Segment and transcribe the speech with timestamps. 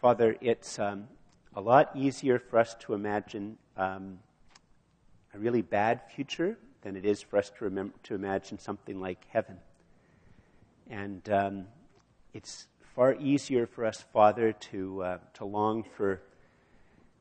[0.00, 1.08] Father, it's um,
[1.54, 4.18] a lot easier for us to imagine um,
[5.34, 9.26] a really bad future than it is for us to, remember, to imagine something like
[9.28, 9.58] heaven.
[10.88, 11.66] And um,
[12.32, 16.22] it's far easier for us, Father, to, uh, to long for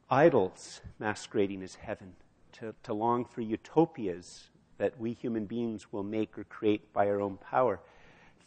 [0.10, 2.14] idols masquerading as heaven,
[2.54, 7.20] to, to long for utopias that we human beings will make or create by our
[7.20, 7.82] own power.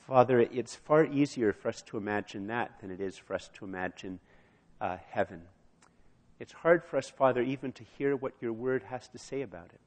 [0.07, 3.65] Father, it's far easier for us to imagine that than it is for us to
[3.65, 4.19] imagine
[4.81, 5.43] uh, heaven.
[6.41, 9.67] It's hard for us, Father, even to hear what your word has to say about
[9.73, 9.81] it.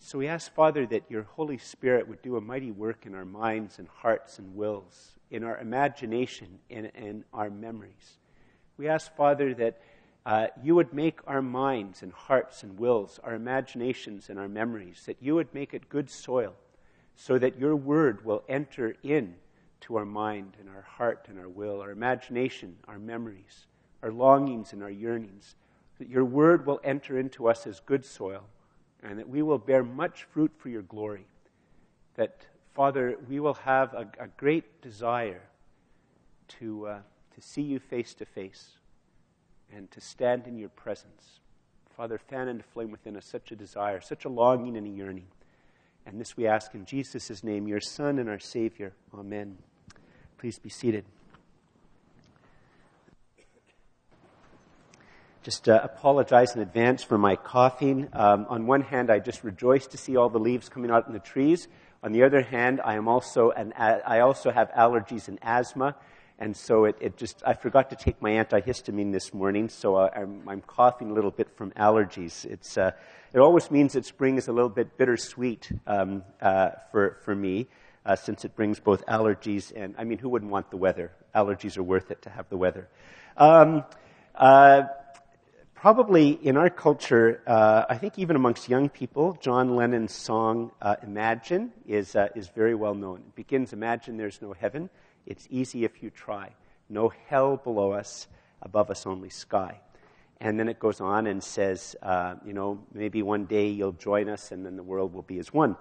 [0.00, 3.24] So we ask, Father, that your Holy Spirit would do a mighty work in our
[3.24, 8.18] minds and hearts and wills, in our imagination and in our memories.
[8.76, 9.80] We ask, Father, that
[10.26, 15.04] uh, you would make our minds and hearts and wills, our imaginations and our memories,
[15.06, 16.54] that you would make it good soil
[17.20, 19.34] so that your word will enter in
[19.80, 23.66] to our mind and our heart and our will, our imagination, our memories,
[24.04, 25.56] our longings and our yearnings,
[25.98, 28.44] that your word will enter into us as good soil
[29.02, 31.26] and that we will bear much fruit for your glory.
[32.14, 35.42] That, Father, we will have a, a great desire
[36.60, 36.98] to, uh,
[37.34, 38.76] to see you face to face
[39.74, 41.40] and to stand in your presence.
[41.96, 45.26] Father, fan into flame within us such a desire, such a longing and a yearning.
[46.08, 48.94] And this we ask in Jesus' name, your Son and our Savior.
[49.12, 49.58] Amen.
[50.38, 51.04] Please be seated.
[55.42, 58.08] Just uh, apologize in advance for my coughing.
[58.14, 61.12] Um, on one hand, I just rejoice to see all the leaves coming out in
[61.12, 61.68] the trees.
[62.02, 65.94] On the other hand, I am also an, I also have allergies and asthma,
[66.38, 70.10] and so it, it just, I forgot to take my antihistamine this morning, so uh,
[70.14, 72.44] I'm, I'm, coughing a little bit from allergies.
[72.44, 72.92] It's, uh,
[73.32, 77.66] it always means that spring is a little bit bittersweet um, uh, for, for me,
[78.06, 81.10] uh, since it brings both allergies and, I mean, who wouldn't want the weather?
[81.34, 82.88] Allergies are worth it to have the weather.
[83.36, 83.84] Um,
[84.36, 84.82] uh,
[85.74, 90.70] probably in our culture, uh, I think even amongst young people, John Lennon's song
[91.02, 93.24] Imagine is, is very well known.
[93.26, 94.88] It begins, Imagine there's no heaven.
[95.28, 96.54] It's easy if you try.
[96.88, 98.26] No hell below us,
[98.62, 99.78] above us only sky.
[100.40, 104.30] And then it goes on and says, uh, you know, maybe one day you'll join
[104.30, 105.76] us and then the world will be as one.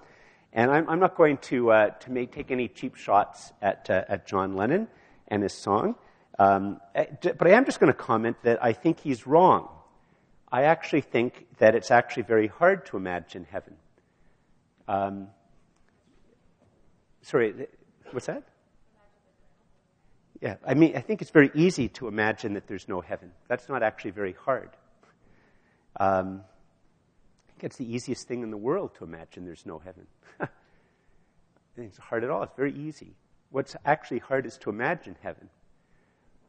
[0.52, 4.04] And I'm, I'm not going to, uh, to make, take any cheap shots at, uh,
[4.10, 4.90] at John Lennon
[5.30, 5.96] and his song,
[6.40, 9.70] um, eh, but I am just going to comment that I think he's wrong.
[10.52, 13.76] I actually think that it's actually very hard to imagine heaven.
[14.90, 15.28] Um,
[17.22, 17.68] sorry,
[18.12, 18.44] what's that?
[20.42, 23.32] Yeah, I mean, I think it's very easy to imagine that there's no heaven.
[23.48, 24.70] That's not actually very hard.
[26.00, 26.44] Um,
[27.48, 30.06] I think it's the easiest thing in the world to imagine there's no heaven.
[30.40, 30.48] I
[31.76, 32.44] think it's hard at all.
[32.44, 33.16] It's very easy.
[33.50, 35.50] What's actually hard is to imagine heaven.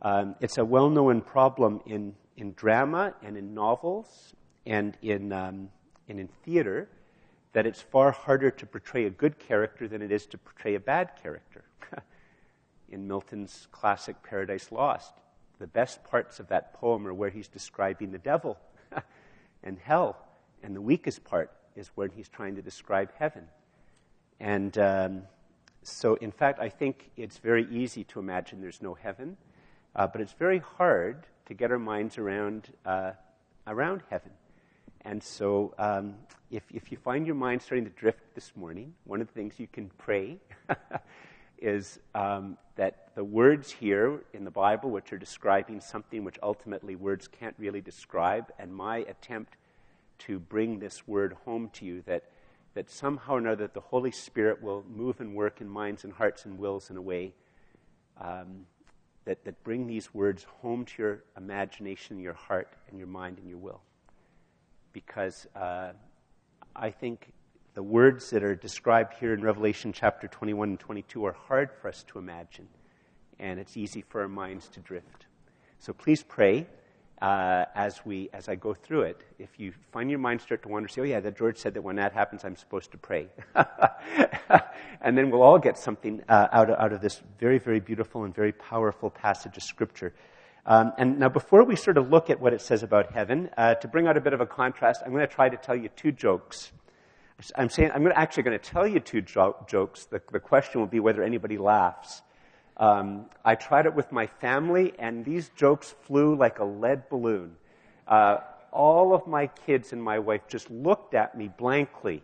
[0.02, 4.34] Um, it's a well known problem in, in drama and in novels
[4.66, 5.70] and in, um,
[6.08, 6.88] and in theater
[7.54, 10.80] that it's far harder to portray a good character than it is to portray a
[10.80, 11.64] bad character
[12.90, 15.12] in Milton's classic Paradise Lost.
[15.58, 18.58] The best parts of that poem are where he's describing the devil
[19.62, 20.16] and hell,
[20.62, 23.44] and the weakest part is when he's trying to describe heaven.
[24.40, 25.22] And um,
[25.82, 29.36] so, in fact, I think it's very easy to imagine there's no heaven,
[29.96, 33.12] uh, but it's very hard to get our minds around, uh,
[33.66, 34.30] around heaven.
[35.02, 36.14] And so, um,
[36.50, 39.58] if, if you find your mind starting to drift this morning, one of the things
[39.58, 40.38] you can pray
[41.60, 46.94] is um, that the words here in the Bible, which are describing something which ultimately
[46.94, 49.56] words can't really describe, and my attempt
[50.18, 52.24] to bring this word home to you, that,
[52.74, 56.44] that somehow or another the Holy Spirit will move and work in minds and hearts
[56.44, 57.34] and wills in a way
[58.20, 58.66] um,
[59.24, 63.48] that, that bring these words home to your imagination, your heart, and your mind and
[63.48, 63.80] your will.
[64.92, 65.90] Because uh,
[66.74, 67.32] I think
[67.78, 71.86] the words that are described here in Revelation chapter 21 and 22 are hard for
[71.86, 72.66] us to imagine,
[73.38, 75.26] and it's easy for our minds to drift.
[75.78, 76.66] So please pray
[77.22, 79.22] uh, as we as I go through it.
[79.38, 81.82] If you find your mind start to wander, say, "Oh yeah, that George said that
[81.82, 83.28] when that happens, I'm supposed to pray,"
[85.00, 88.24] and then we'll all get something uh, out of, out of this very very beautiful
[88.24, 90.12] and very powerful passage of Scripture.
[90.66, 93.76] Um, and now, before we sort of look at what it says about heaven, uh,
[93.76, 95.90] to bring out a bit of a contrast, I'm going to try to tell you
[95.90, 96.72] two jokes
[97.54, 100.06] I'm saying I'm actually going to tell you two jo- jokes.
[100.06, 102.22] The, the, question will be whether anybody laughs.
[102.76, 107.56] Um, I tried it with my family, and these jokes flew like a lead balloon.
[108.06, 108.38] Uh,
[108.72, 112.22] all of my kids and my wife just looked at me blankly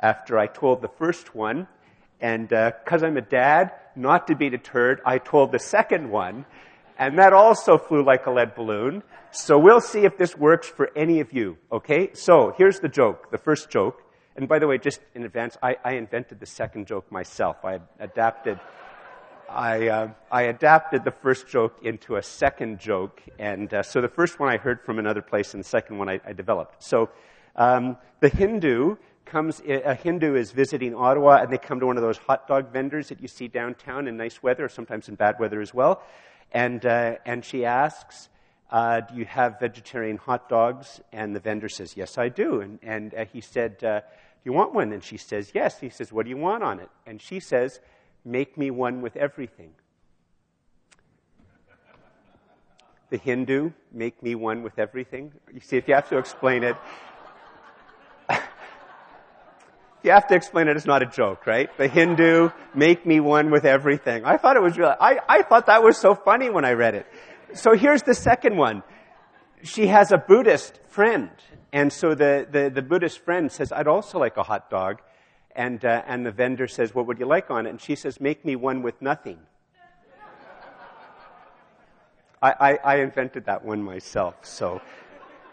[0.00, 1.68] after I told the first one,
[2.20, 6.44] and because uh, I'm a dad, not to be deterred, I told the second one,
[6.98, 9.02] And that also flew like a lead balloon.
[9.30, 11.58] So we'll see if this works for any of you.
[11.70, 12.10] Okay?
[12.14, 14.02] So here's the joke, the first joke.
[14.36, 17.64] And by the way, just in advance, I, I invented the second joke myself.
[17.64, 18.60] I adapted,
[19.48, 23.22] I, uh, I adapted the first joke into a second joke.
[23.38, 26.10] And uh, so the first one I heard from another place, and the second one
[26.10, 26.82] I, I developed.
[26.82, 27.08] So
[27.56, 32.02] um, the Hindu comes, a Hindu is visiting Ottawa, and they come to one of
[32.02, 35.36] those hot dog vendors that you see downtown in nice weather, or sometimes in bad
[35.40, 36.02] weather as well.
[36.52, 38.28] And, uh, and she asks,
[38.70, 41.00] uh, do you have vegetarian hot dogs?
[41.12, 42.60] And the vendor says, yes, I do.
[42.60, 44.02] And, and uh, he said, uh,
[44.46, 44.92] you want one?
[44.92, 45.80] And she says, Yes.
[45.80, 46.88] He says, What do you want on it?
[47.04, 47.80] And she says,
[48.24, 49.72] Make me one with everything.
[53.10, 55.32] The Hindu, make me one with everything.
[55.52, 56.76] You see, if you have to explain it,
[60.02, 61.68] you have to explain it, it's not a joke, right?
[61.78, 64.24] The Hindu, make me one with everything.
[64.24, 64.92] I thought it was real.
[65.00, 67.06] I, I thought that was so funny when I read it.
[67.54, 68.82] So here's the second one.
[69.62, 71.30] She has a Buddhist friend
[71.76, 75.02] and so the, the, the, Buddhist friend says, I'd also like a hot dog.
[75.54, 77.68] And, uh, and the vendor says, What would you like on it?
[77.70, 79.38] And she says, Make me one with nothing.
[82.42, 84.36] I, I, I invented that one myself.
[84.42, 84.80] So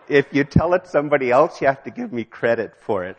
[0.08, 3.18] if you tell it somebody else, you have to give me credit for it.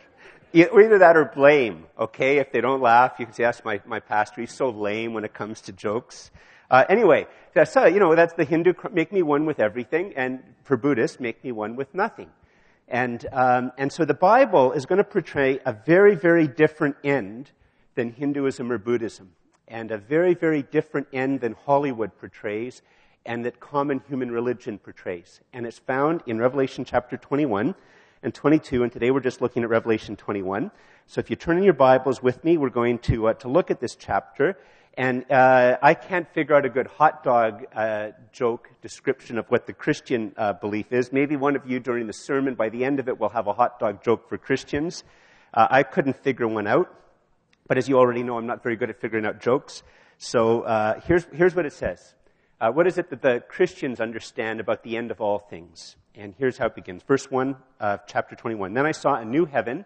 [0.54, 2.38] Either that or blame, okay?
[2.38, 4.40] If they don't laugh, you can say, that's my, my pastor.
[4.40, 6.30] He's so lame when it comes to jokes.
[6.70, 7.26] Uh, anyway,
[7.64, 11.44] so, you know, that's the Hindu, make me one with everything, and for Buddhists, make
[11.44, 12.30] me one with nothing.
[12.88, 17.52] And, um, and so the Bible is going to portray a very, very different end
[17.94, 19.32] than Hinduism or Buddhism,
[19.68, 22.82] and a very, very different end than Hollywood portrays,
[23.24, 25.40] and that common human religion portrays.
[25.52, 27.74] And it's found in Revelation chapter 21
[28.22, 30.70] and 22, and today we're just looking at Revelation 21.
[31.06, 33.70] So if you turn in your Bibles with me, we're going to, uh, to look
[33.70, 34.58] at this chapter.
[34.96, 39.66] And uh, I can't figure out a good hot dog uh, joke description of what
[39.66, 41.12] the Christian uh, belief is.
[41.12, 43.52] Maybe one of you during the sermon, by the end of it, will have a
[43.52, 45.02] hot dog joke for Christians.
[45.52, 46.94] Uh, I couldn't figure one out.
[47.66, 49.82] But as you already know, I'm not very good at figuring out jokes.
[50.18, 52.14] So uh, here's, here's what it says.
[52.60, 55.96] Uh, what is it that the Christians understand about the end of all things?
[56.14, 57.02] And here's how it begins.
[57.02, 58.74] Verse 1 of chapter 21.
[58.74, 59.84] Then I saw a new heaven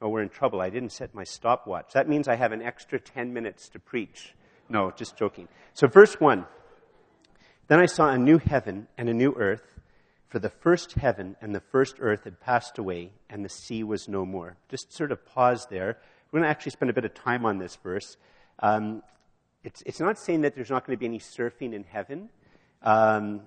[0.00, 0.60] oh, we're in trouble.
[0.60, 1.92] I didn't set my stopwatch.
[1.92, 4.34] That means I have an extra 10 minutes to preach.
[4.68, 5.48] No, just joking.
[5.74, 6.46] So, verse 1
[7.68, 9.62] Then I saw a new heaven and a new earth,
[10.28, 14.08] for the first heaven and the first earth had passed away, and the sea was
[14.08, 14.56] no more.
[14.68, 15.98] Just sort of pause there.
[16.30, 18.16] We're going to actually spend a bit of time on this verse.
[18.58, 19.02] Um,
[19.62, 22.28] it's, it's not saying that there's not going to be any surfing in heaven.
[22.82, 23.42] Um,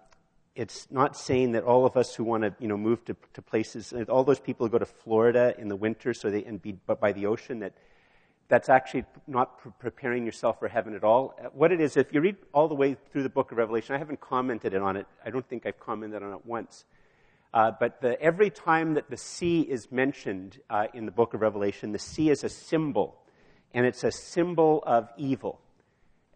[0.59, 3.41] it's not saying that all of us who want to, you know, move to, to
[3.41, 6.73] places, all those people who go to Florida in the winter, so they and be
[6.73, 7.71] by the ocean, that
[8.50, 11.33] that's actually not pre- preparing yourself for heaven at all.
[11.53, 14.00] What it is, if you read all the way through the book of Revelation, I
[14.00, 15.07] haven't commented on it.
[15.25, 16.83] I don't think I've commented on it once.
[17.53, 21.39] Uh, but the, every time that the sea is mentioned uh, in the book of
[21.39, 23.15] Revelation, the sea is a symbol,
[23.73, 25.62] and it's a symbol of evil.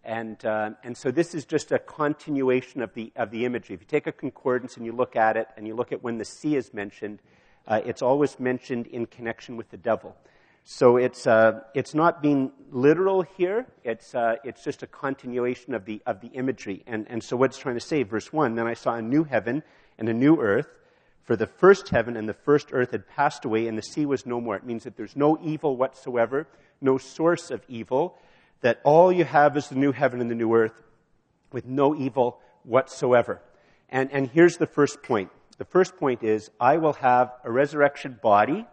[0.05, 3.75] And, uh, and so this is just a continuation of the, of the imagery.
[3.75, 6.17] If you take a concordance and you look at it, and you look at when
[6.17, 7.19] the sea is mentioned,
[7.67, 10.15] uh, it's always mentioned in connection with the devil.
[10.65, 13.65] So it's, uh, it's not being literal here.
[13.83, 16.83] It's, uh, it's just a continuation of the, of the imagery.
[16.87, 19.23] And, and so what it's trying to say, verse 1, Then I saw a new
[19.23, 19.63] heaven
[19.97, 20.67] and a new earth,
[21.23, 24.25] for the first heaven and the first earth had passed away, and the sea was
[24.25, 24.57] no more.
[24.57, 26.47] It means that there's no evil whatsoever,
[26.81, 28.17] no source of evil
[28.63, 30.73] that all you have is the new heaven and the new earth
[31.51, 33.41] with no evil whatsoever.
[33.89, 35.29] And, and here's the first point.
[35.57, 38.65] The first point is, I will have a resurrection body.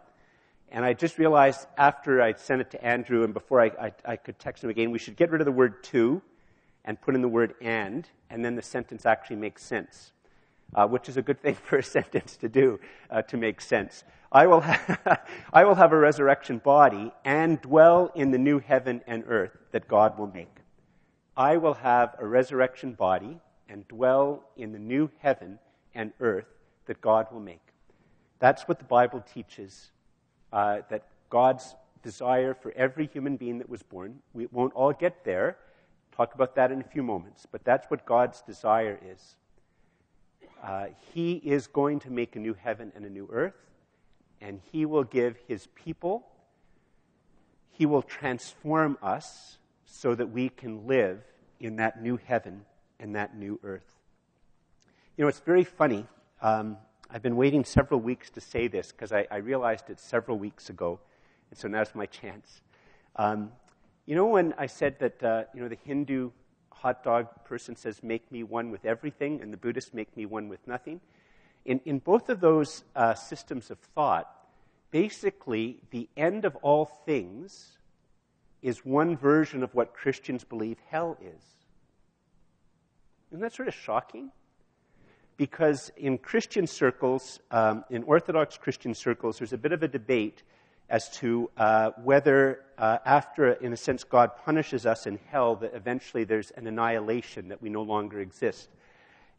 [0.69, 4.15] And I just realized after I sent it to Andrew and before I, I, I
[4.15, 6.21] could text him again, we should get rid of the word to
[6.85, 10.13] and put in the word and, and then the sentence actually makes sense,
[10.75, 14.03] uh, which is a good thing for a sentence to do, uh, to make sense.
[14.31, 15.21] I will, have,
[15.53, 19.87] I will have a resurrection body and dwell in the new heaven and earth that
[19.87, 20.55] God will make.
[21.35, 25.59] I will have a resurrection body and dwell in the new heaven
[25.93, 26.47] and earth
[26.85, 27.61] that God will make.
[28.39, 29.91] That's what the Bible teaches,
[30.51, 34.19] uh, that God's desire for every human being that was born.
[34.33, 35.57] We won't all get there.
[36.11, 37.45] Talk about that in a few moments.
[37.49, 39.35] But that's what God's desire is.
[40.61, 43.55] Uh, he is going to make a new heaven and a new earth
[44.41, 46.27] and He will give His people,
[47.69, 51.21] He will transform us so that we can live
[51.59, 52.65] in that new heaven
[52.99, 53.99] and that new earth.
[55.15, 56.07] You know, it's very funny.
[56.41, 56.77] Um,
[57.09, 60.69] I've been waiting several weeks to say this because I, I, realized it several weeks
[60.69, 60.99] ago,
[61.51, 62.61] and so now's my chance.
[63.17, 63.51] Um,
[64.05, 66.31] you know, when I said that uh, you know the Hindu
[66.81, 70.49] hot dog person says, Make me one with everything, and the Buddhists make me one
[70.49, 70.99] with nothing.
[71.63, 74.27] In, in both of those uh, systems of thought,
[74.89, 77.77] basically, the end of all things
[78.61, 81.43] is one version of what Christians believe hell is.
[83.31, 84.31] Isn't that sort of shocking?
[85.37, 90.43] Because in Christian circles, um, in Orthodox Christian circles, there's a bit of a debate
[90.91, 95.73] as to uh, whether, uh, after, in a sense, God punishes us in hell, that
[95.73, 98.67] eventually there's an annihilation, that we no longer exist.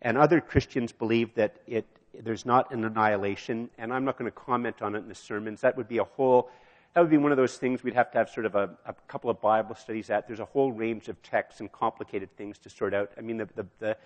[0.00, 1.84] And other Christians believe that it,
[2.18, 5.60] there's not an annihilation, and I'm not going to comment on it in the sermons.
[5.60, 6.48] That would be a whole,
[6.94, 8.94] that would be one of those things we'd have to have sort of a, a
[9.06, 10.26] couple of Bible studies at.
[10.26, 13.12] There's a whole range of texts and complicated things to sort out.
[13.18, 13.96] I mean, the, the, the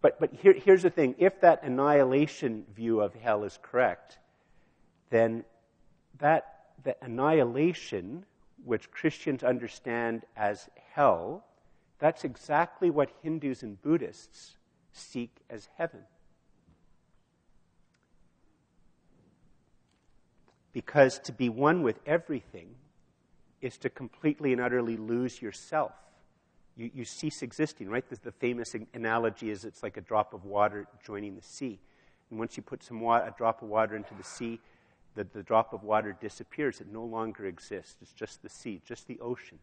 [0.00, 4.16] but, but here, here's the thing if that annihilation view of hell is correct,
[5.10, 5.44] then
[6.18, 6.51] that
[6.82, 8.24] the annihilation,
[8.64, 11.44] which Christians understand as hell,
[11.98, 14.56] that's exactly what Hindus and Buddhists
[14.92, 16.00] seek as heaven.
[20.72, 22.74] Because to be one with everything
[23.60, 25.92] is to completely and utterly lose yourself.
[26.76, 28.08] You, you cease existing, right?
[28.08, 31.78] The, the famous analogy is it's like a drop of water joining the sea.
[32.30, 34.58] And once you put some wa- a drop of water into the sea,
[35.14, 36.80] the, the drop of water disappears.
[36.80, 37.96] It no longer exists.
[38.00, 39.58] It's just the sea, just the ocean.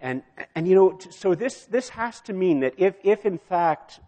[0.00, 0.22] And,
[0.54, 4.00] and you know, so this, this has to mean that if, if in fact,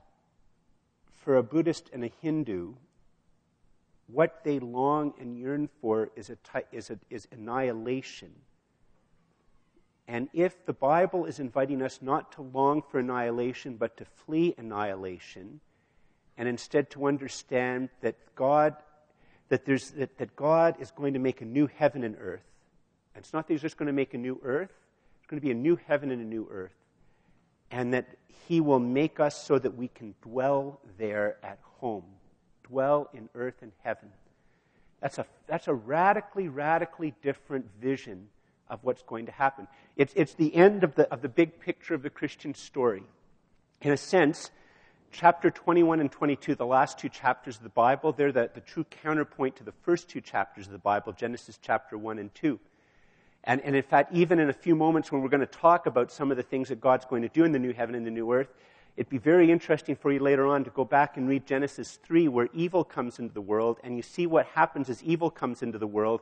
[1.15, 2.75] for a Buddhist and a Hindu,
[4.07, 6.37] what they long and yearn for is, a,
[6.71, 8.33] is, a, is annihilation.
[10.09, 14.55] And if the Bible is inviting us not to long for annihilation, but to flee
[14.57, 15.61] annihilation,
[16.39, 18.77] and instead to understand that God
[19.49, 22.43] that, there's, that, that God is going to make a new heaven and earth.
[23.15, 24.73] And it's not that He's just going to make a new earth,
[25.19, 26.75] it's going to be a new heaven and a new earth.
[27.71, 28.07] And that
[28.49, 32.05] He will make us so that we can dwell there at home,
[32.69, 34.11] dwell in earth and heaven.
[35.01, 38.29] That's a, that's a radically, radically different vision
[38.69, 39.69] of what's going to happen.
[39.97, 43.03] It's, it's the end of the, of the big picture of the Christian story.
[43.83, 44.51] In a sense,
[45.11, 48.85] chapter 21 and 22, the last two chapters of the Bible, they're the, the true
[49.03, 52.59] counterpoint to the first two chapters of the Bible, Genesis chapter 1 and 2.
[53.45, 56.11] And, and in fact, even in a few moments when we're going to talk about
[56.11, 58.11] some of the things that God's going to do in the new heaven and the
[58.11, 58.49] new earth,
[58.97, 62.29] it'd be very interesting for you later on to go back and read Genesis 3,
[62.29, 65.79] where evil comes into the world, and you see what happens as evil comes into
[65.79, 66.21] the world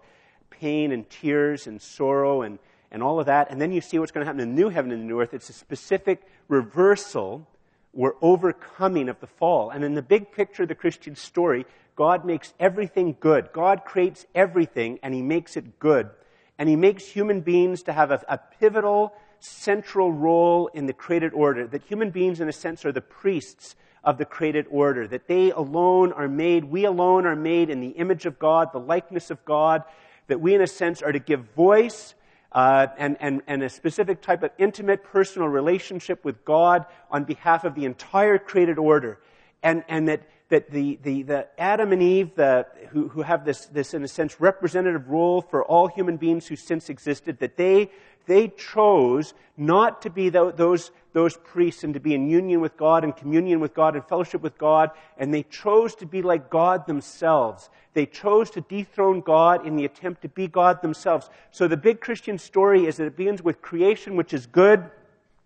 [0.50, 2.58] pain and tears and sorrow and,
[2.90, 3.50] and all of that.
[3.50, 5.20] And then you see what's going to happen in the new heaven and the new
[5.20, 5.34] earth.
[5.34, 7.46] It's a specific reversal
[7.94, 9.70] we're overcoming of the fall.
[9.70, 13.50] And in the big picture of the Christian story, God makes everything good.
[13.52, 16.10] God creates everything and He makes it good.
[16.58, 21.32] And He makes human beings to have a, a pivotal, central role in the created
[21.32, 21.66] order.
[21.66, 25.06] That human beings, in a sense, are the priests of the created order.
[25.06, 28.80] That they alone are made, we alone are made in the image of God, the
[28.80, 29.84] likeness of God.
[30.26, 32.14] That we, in a sense, are to give voice
[32.54, 37.64] uh, and, and, and a specific type of intimate personal relationship with God on behalf
[37.64, 39.18] of the entire created order.
[39.62, 43.66] And, and that, that the, the, the Adam and Eve, the, who, who have this,
[43.66, 47.90] this, in a sense, representative role for all human beings who since existed, that they,
[48.26, 53.04] they chose not to be those, those priests and to be in union with God
[53.04, 56.86] and communion with God and fellowship with God, and they chose to be like God
[56.86, 57.70] themselves.
[57.94, 61.30] They chose to dethrone God in the attempt to be God themselves.
[61.52, 64.90] So the big Christian story is that it begins with creation, which is good.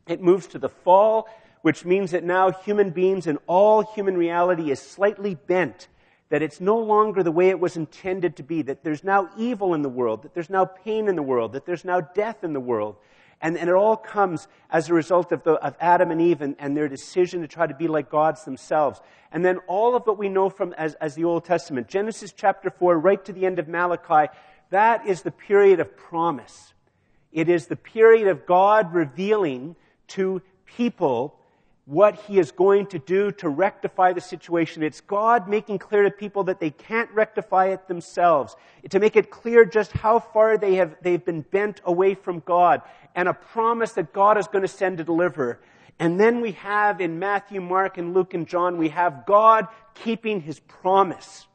[0.09, 1.29] It moves to the fall,
[1.61, 5.89] which means that now human beings and all human reality is slightly bent.
[6.31, 8.63] That it's no longer the way it was intended to be.
[8.63, 10.23] That there's now evil in the world.
[10.23, 11.53] That there's now pain in the world.
[11.53, 12.97] That there's now death in the world.
[13.41, 16.57] And, and it all comes as a result of, the, of Adam and Eve and,
[16.59, 19.01] and, their decision to try to be like gods themselves.
[19.31, 22.69] And then all of what we know from as, as the Old Testament, Genesis chapter
[22.71, 24.33] 4, right to the end of Malachi,
[24.71, 26.75] that is the period of promise.
[27.33, 29.77] It is the period of God revealing
[30.09, 31.39] to people
[31.89, 34.83] what he is going to do to rectify the situation.
[34.83, 38.55] It's God making clear to people that they can't rectify it themselves.
[38.91, 42.83] To make it clear just how far they have, they've been bent away from God.
[43.15, 45.61] And a promise that God is going to send to deliver.
[45.99, 50.43] And then we have in Matthew, Mark, and Luke, and John, we have God keeping
[50.43, 51.47] his promise.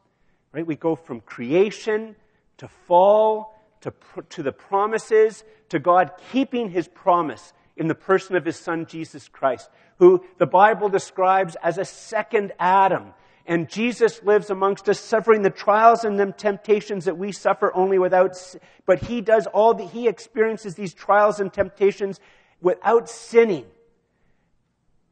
[0.51, 0.65] Right?
[0.65, 2.15] We go from creation
[2.57, 3.93] to fall to,
[4.29, 9.27] to the promises to God keeping his promise in the person of his son Jesus
[9.27, 13.13] Christ who the Bible describes as a second Adam.
[13.45, 17.99] And Jesus lives amongst us, suffering the trials and the temptations that we suffer only
[17.99, 18.37] without,
[18.85, 22.19] but he does all the, he experiences these trials and temptations
[22.61, 23.65] without sinning.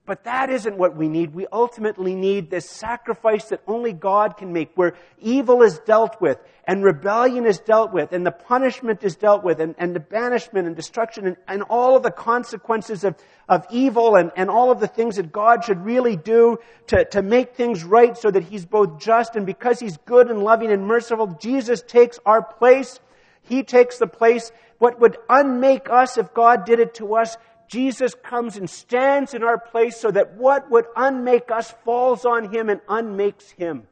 [0.03, 1.36] But that isn't what we need.
[1.36, 6.39] We ultimately need this sacrifice that only God can make, where evil is dealt with,
[6.65, 10.65] and rebellion is dealt with, and the punishment is dealt with, and, and the banishment
[10.65, 13.15] and destruction, and, and all of the consequences of,
[13.48, 17.22] of evil, and, and all of the things that God should really do to, to
[17.22, 20.88] make things right so that He's both just, and because He's good and loving and
[20.88, 23.00] merciful, Jesus takes our place.
[23.43, 24.51] He takes the place.
[24.79, 27.38] What would unmake us if God did it to us
[27.72, 32.51] Jesus comes and stands in our place so that what would unmake us falls on
[32.54, 33.88] him and unmakes him.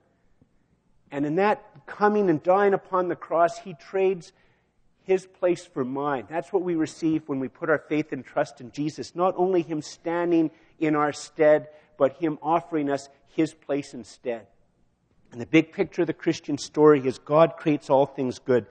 [1.12, 4.34] And in that coming and dying upon the cross, he trades
[5.04, 6.26] his place for mine.
[6.30, 9.16] That's what we receive when we put our faith and trust in Jesus.
[9.16, 14.46] Not only him standing in our stead, but him offering us his place instead.
[15.32, 18.66] And the big picture of the Christian story is God creates all things good.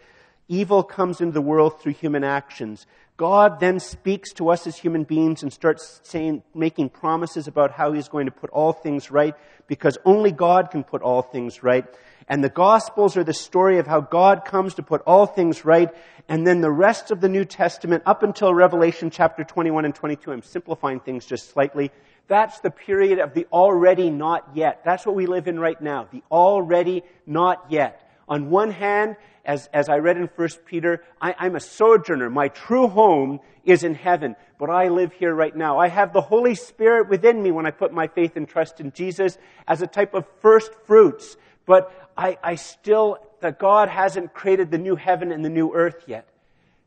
[0.49, 2.87] Evil comes into the world through human actions.
[3.19, 7.93] God then speaks to us as human beings and starts saying, making promises about how
[7.93, 9.35] He's going to put all things right
[9.67, 11.85] because only God can put all things right.
[12.29, 15.91] And the Gospels are the story of how God comes to put all things right.
[16.29, 20.33] And then the rest of the New Testament, up until Revelation chapter 21 and 22,
[20.33, 21.91] I'm simplifying things just slightly.
[22.27, 24.83] That's the period of the already not yet.
[24.85, 26.09] That's what we live in right now.
[26.11, 28.09] The already not yet.
[28.29, 29.17] On one hand,
[29.49, 32.29] as, as I read in 1 Peter, I, I'm a sojourner.
[32.29, 35.79] My true home is in heaven, but I live here right now.
[35.79, 38.93] I have the Holy Spirit within me when I put my faith and trust in
[38.93, 41.39] Jesus as a type of first fruits.
[41.65, 46.05] But I, I still, that God hasn't created the new heaven and the new earth
[46.07, 46.29] yet.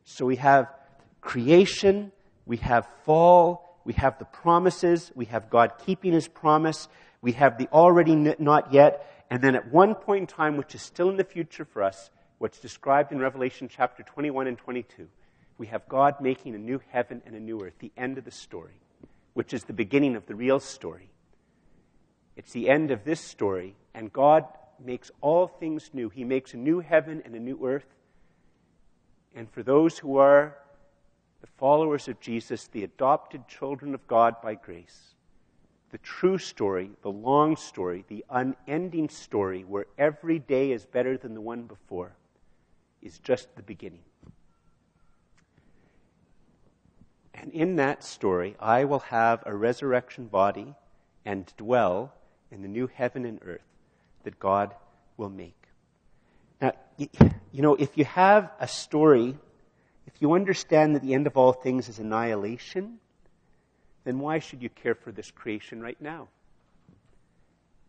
[0.04, 0.68] So we have
[1.20, 2.12] creation,
[2.46, 6.86] we have fall, we have the promises, we have God keeping his promise,
[7.22, 10.82] we have the already not yet, and then at one point in time, which is
[10.82, 12.10] still in the future for us,
[12.42, 15.06] what's described in Revelation chapter 21 and 22.
[15.58, 18.32] We have God making a new heaven and a new earth, the end of the
[18.32, 18.74] story,
[19.34, 21.08] which is the beginning of the real story.
[22.34, 24.44] It's the end of this story, and God
[24.84, 26.08] makes all things new.
[26.08, 27.86] He makes a new heaven and a new earth.
[29.36, 30.56] And for those who are
[31.42, 35.14] the followers of Jesus, the adopted children of God by grace,
[35.92, 41.34] the true story, the long story, the unending story, where every day is better than
[41.34, 42.16] the one before,
[43.02, 44.02] is just the beginning.
[47.34, 50.74] And in that story, I will have a resurrection body
[51.24, 52.14] and dwell
[52.50, 53.60] in the new heaven and earth
[54.22, 54.74] that God
[55.16, 55.56] will make.
[56.60, 59.36] Now, you know, if you have a story,
[60.06, 62.98] if you understand that the end of all things is annihilation,
[64.04, 66.28] then why should you care for this creation right now?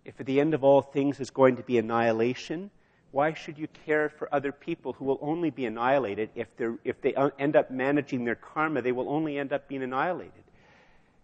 [0.05, 2.71] If at the end of all things is going to be annihilation,
[3.13, 6.47] why should you care for other people who will only be annihilated if,
[6.83, 8.81] if they end up managing their karma?
[8.81, 10.43] They will only end up being annihilated.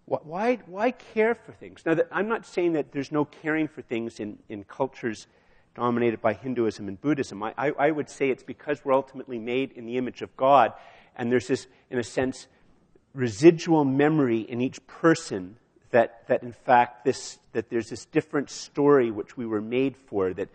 [0.06, 1.82] Why, why care for things?
[1.84, 5.25] Now, I'm not saying that there's no caring for things in, in cultures
[5.73, 7.41] dominated by Hinduism and Buddhism.
[7.41, 10.73] I, I, I would say it's because we're ultimately made in the image of God,
[11.15, 12.47] and there's this, in a sense,
[13.15, 15.56] residual memory in each person
[15.89, 20.34] that, that in fact this, that there's this different story which we were made for,
[20.36, 20.49] that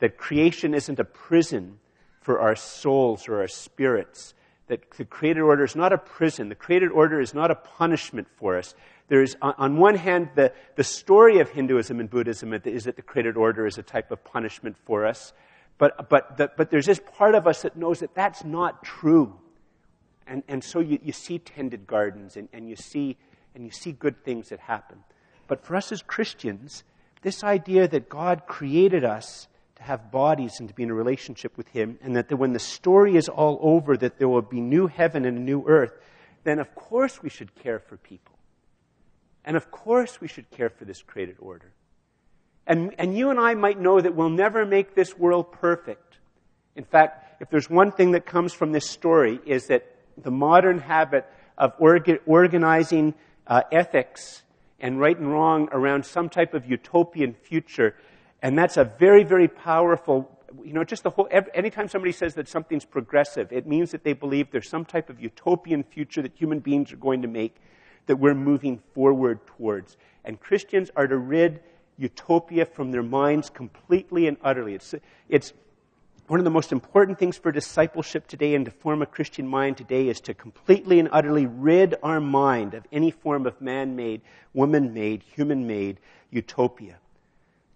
[0.00, 1.78] that creation isn't a prison
[2.20, 4.34] for our souls or our spirits,
[4.66, 6.48] that the created order is not a prison.
[6.48, 8.74] The created order is not a punishment for us.
[9.08, 13.02] There is, on one hand, the, the story of Hinduism and Buddhism is that the
[13.02, 15.32] created order is a type of punishment for us.
[15.78, 19.34] But, but, the, but there's this part of us that knows that that's not true.
[20.26, 23.16] And, and so you, you see tended gardens and, and, you see,
[23.54, 24.98] and you see good things that happen.
[25.48, 26.84] But for us as Christians,
[27.22, 29.48] this idea that God created us
[29.80, 32.58] to have bodies and to be in a relationship with Him, and that when the
[32.58, 35.92] story is all over, that there will be new heaven and a new earth,
[36.44, 38.34] then of course we should care for people.
[39.44, 41.72] And of course we should care for this created order.
[42.66, 46.18] And, and you and I might know that we'll never make this world perfect.
[46.76, 50.78] In fact, if there's one thing that comes from this story is that the modern
[50.78, 53.14] habit of orga- organizing
[53.46, 54.42] uh, ethics
[54.78, 57.96] and right and wrong around some type of utopian future
[58.42, 60.30] and that's a very, very powerful,
[60.64, 64.14] you know, just the whole, anytime somebody says that something's progressive, it means that they
[64.14, 67.56] believe there's some type of utopian future that human beings are going to make
[68.06, 69.96] that we're moving forward towards.
[70.24, 71.60] And Christians are to rid
[71.98, 74.74] utopia from their minds completely and utterly.
[74.74, 74.94] It's,
[75.28, 75.52] it's
[76.26, 79.76] one of the most important things for discipleship today and to form a Christian mind
[79.76, 84.22] today is to completely and utterly rid our mind of any form of man made,
[84.54, 85.98] woman made, human made
[86.30, 86.96] utopia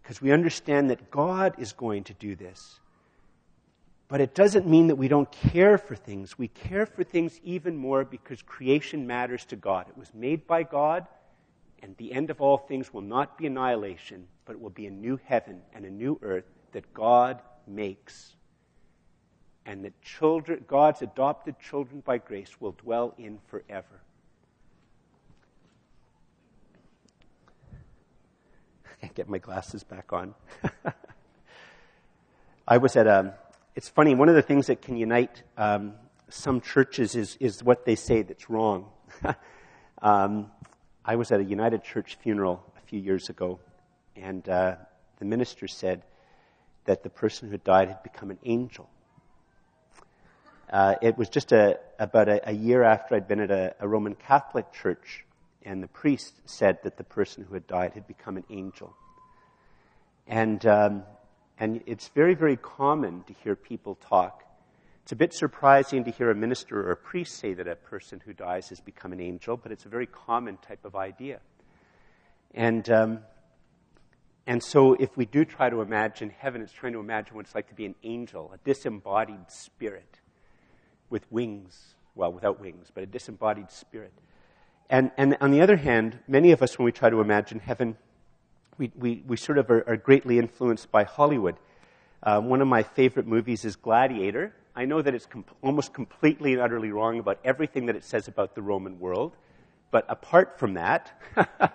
[0.05, 2.79] because we understand that God is going to do this.
[4.07, 6.39] But it doesn't mean that we don't care for things.
[6.39, 9.87] We care for things even more because creation matters to God.
[9.89, 11.07] It was made by God,
[11.83, 14.91] and the end of all things will not be annihilation, but it will be a
[14.91, 18.37] new heaven and a new earth that God makes.
[19.65, 24.03] And that children, God's adopted children by grace will dwell in forever.
[29.05, 30.35] Can't get my glasses back on.
[32.67, 33.35] I was at a
[33.77, 35.93] it's funny, one of the things that can unite um,
[36.31, 38.87] some churches is, is what they say that's wrong.
[40.03, 40.51] um,
[41.05, 43.61] I was at a United Church funeral a few years ago,
[44.17, 44.77] and uh,
[45.19, 46.03] the minister said
[46.87, 48.89] that the person who died had become an angel.
[50.73, 53.87] Uh, it was just a, about a, a, year after I'd been at a, a,
[53.87, 55.27] Roman Catholic church,
[55.65, 58.95] and the priest said that the person who had died had become an angel.
[60.27, 61.03] And um,
[61.59, 64.43] and it's very, very common to hear people talk.
[65.03, 68.21] It's a bit surprising to hear a minister or a priest say that a person
[68.25, 71.41] who dies has become an angel, but it's a very common type of idea.
[72.55, 73.19] And, um,
[74.47, 77.55] and so if we do try to imagine heaven, it's trying to imagine what it's
[77.55, 80.21] like to be an angel, a disembodied spirit
[81.11, 81.95] with wings.
[82.17, 84.13] Well, without wings, but a disembodied spirit.
[84.91, 87.97] And, and on the other hand, many of us, when we try to imagine heaven,
[88.79, 91.57] we, we, we sort of are, are greatly influenced by Hollywood.
[92.23, 94.55] Um, one of my favorite movies is Gladiator.
[94.77, 98.29] I know that it's com- almost completely and utterly wrong about everything that it says
[98.29, 99.37] about the Roman world,
[99.91, 101.13] but apart from that,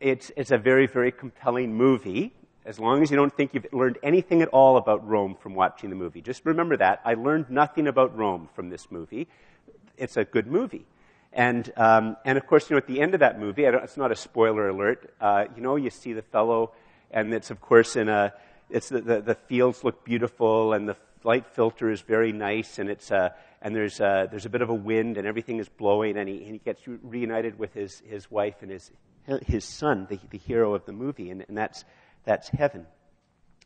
[0.00, 2.32] it's, it's a very, very compelling movie.
[2.64, 5.90] As long as you don't think you've learned anything at all about Rome from watching
[5.90, 6.22] the movie.
[6.22, 7.00] Just remember that.
[7.04, 9.26] I learned nothing about Rome from this movie.
[9.96, 10.86] It's a good movie.
[11.32, 14.12] And, um, and of course, you know, at the end of that movie, it's not
[14.12, 16.72] a spoiler alert, uh, you know, you see the fellow,
[17.10, 18.34] and it's, of course, in a,
[18.68, 22.90] it's the, the, the, fields look beautiful, and the light filter is very nice, and
[22.90, 23.30] it's, uh,
[23.62, 26.44] and there's, uh, there's a bit of a wind, and everything is blowing, and he,
[26.44, 28.90] and he gets reunited with his, his wife and his,
[29.46, 31.84] his son, the, the hero of the movie, and, and that's,
[32.24, 32.86] that's heaven.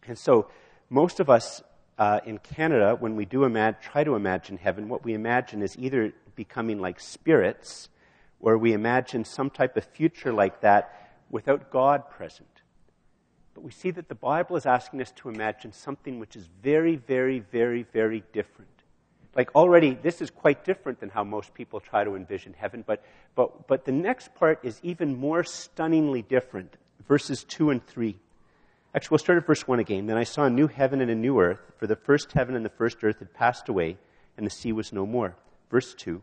[0.06, 0.48] And so,
[0.88, 1.64] most of us
[1.98, 3.48] uh, in Canada, when we do
[3.80, 7.88] try to imagine heaven, what we imagine is either becoming like spirits,
[8.40, 12.48] or we imagine some type of future like that without God present.
[13.54, 16.96] But we see that the Bible is asking us to imagine something which is very,
[16.96, 18.70] very, very, very different.
[19.34, 23.02] Like already, this is quite different than how most people try to envision heaven, but,
[23.34, 26.76] but, but the next part is even more stunningly different.
[27.08, 28.16] Verses 2 and 3.
[28.96, 30.06] Actually, we'll start at verse 1 again.
[30.06, 32.64] Then I saw a new heaven and a new earth, for the first heaven and
[32.64, 33.98] the first earth had passed away,
[34.38, 35.36] and the sea was no more.
[35.70, 36.22] Verse 2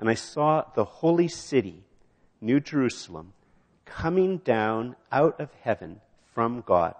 [0.00, 1.84] And I saw the holy city,
[2.40, 3.34] New Jerusalem,
[3.84, 6.00] coming down out of heaven
[6.34, 6.96] from God,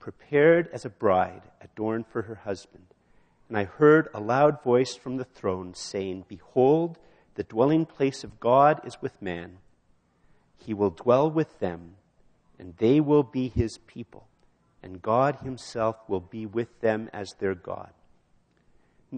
[0.00, 2.86] prepared as a bride adorned for her husband.
[3.48, 6.98] And I heard a loud voice from the throne saying, Behold,
[7.36, 9.58] the dwelling place of God is with man.
[10.56, 11.94] He will dwell with them
[12.58, 14.26] and they will be his people,
[14.82, 17.90] and God himself will be with them as their God.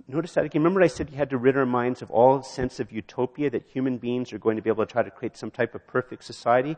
[0.07, 0.63] Notice that again.
[0.63, 3.67] Remember, I said you had to rid our minds of all sense of utopia, that
[3.67, 6.25] human beings are going to be able to try to create some type of perfect
[6.25, 6.77] society?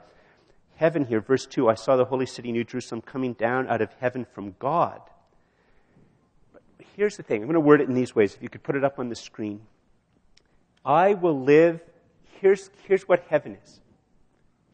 [0.77, 3.93] Heaven here, verse 2 I saw the holy city, New Jerusalem, coming down out of
[4.01, 5.01] heaven from God.
[6.53, 6.63] But
[6.97, 8.35] here's the thing I'm going to word it in these ways.
[8.35, 9.61] If you could put it up on the screen.
[10.85, 11.81] I will live.
[12.41, 13.81] Here's, here's what heaven is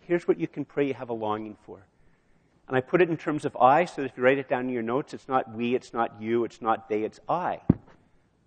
[0.06, 1.86] here's what you can pray you have a longing for.
[2.68, 4.62] And I put it in terms of I, so that if you write it down
[4.62, 7.60] in your notes, it's not we, it's not you, it's not they, it's I.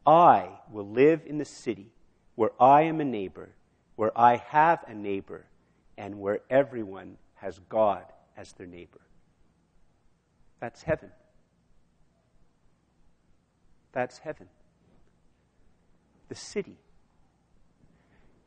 [0.05, 1.87] I will live in the city
[2.35, 3.49] where I am a neighbor,
[3.95, 5.45] where I have a neighbor,
[5.97, 8.03] and where everyone has God
[8.35, 8.99] as their neighbor.
[10.59, 11.11] That's heaven.
[13.91, 14.47] That's heaven.
[16.27, 16.77] The city.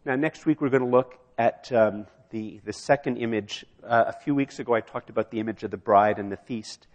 [0.05, 3.65] Now, next week we're going to look at um, the, the second image.
[3.85, 6.37] Uh, a few weeks ago, I talked about the image of the bride and the
[6.37, 6.89] feast.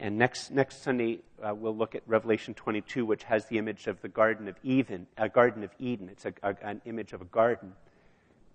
[0.00, 4.00] And next, next Sunday, uh, we'll look at Revelation 22, which has the image of
[4.00, 5.08] the Garden of Eden.
[5.18, 6.08] A Garden of Eden.
[6.08, 7.72] It's a, a, an image of a garden.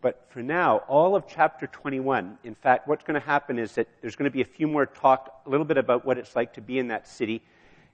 [0.01, 3.87] But for now, all of chapter 21, in fact, what's going to happen is that
[4.01, 6.53] there's going to be a few more talk, a little bit about what it's like
[6.53, 7.41] to be in that city.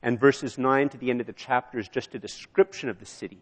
[0.04, 3.06] And verses 9 to the end of the chapter is just a description of the
[3.06, 3.39] city.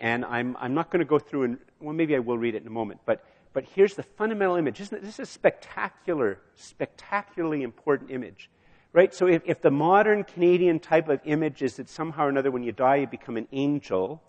[0.00, 2.62] And I'm, I'm not going to go through and, well, maybe I will read it
[2.62, 3.24] in a moment, but
[3.56, 4.82] but here's the fundamental image.
[4.82, 5.02] Isn't it?
[5.02, 8.50] This is a spectacular, spectacularly important image.
[8.92, 9.14] Right?
[9.14, 12.62] So if, if the modern Canadian type of image is that somehow or another when
[12.62, 14.22] you die you become an angel,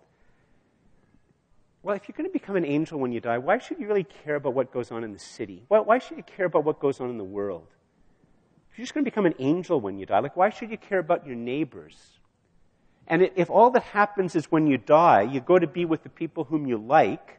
[1.82, 4.04] well, if you're going to become an angel when you die, why should you really
[4.24, 5.62] care about what goes on in the city?
[5.68, 7.66] Why, why should you care about what goes on in the world?
[8.72, 10.78] If you're just going to become an angel when you die, like, why should you
[10.78, 11.98] care about your neighbors?
[13.06, 16.08] And if all that happens is when you die, you go to be with the
[16.08, 17.38] people whom you like,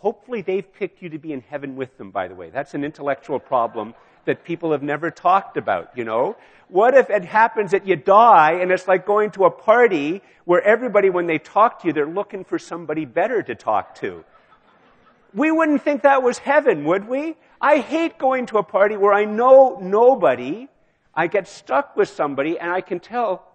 [0.00, 2.50] hopefully they've picked you to be in heaven with them, by the way.
[2.50, 6.36] That's an intellectual problem that people have never talked about, you know?
[6.68, 10.62] What if it happens that you die and it's like going to a party where
[10.62, 14.24] everybody, when they talk to you, they're looking for somebody better to talk to?
[15.34, 17.36] We wouldn't think that was heaven, would we?
[17.60, 20.68] I hate going to a party where I know nobody.
[21.14, 23.46] I get stuck with somebody and I can tell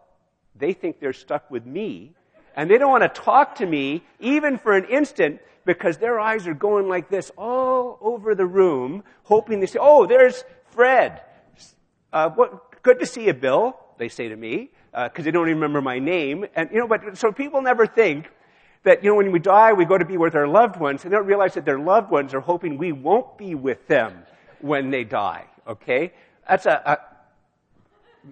[0.55, 2.13] they think they're stuck with me
[2.55, 6.47] and they don't want to talk to me even for an instant because their eyes
[6.47, 11.21] are going like this all over the room, hoping they say, "Oh, there's Fred.
[12.11, 15.47] Uh, what, good to see you, Bill." They say to me because uh, they don't
[15.47, 16.87] even remember my name, and you know.
[16.87, 18.29] But so people never think
[18.83, 21.11] that you know when we die, we go to be with our loved ones, and
[21.11, 24.23] they don't realize that their loved ones are hoping we won't be with them
[24.59, 25.45] when they die.
[25.67, 26.13] Okay,
[26.47, 27.12] that's a, a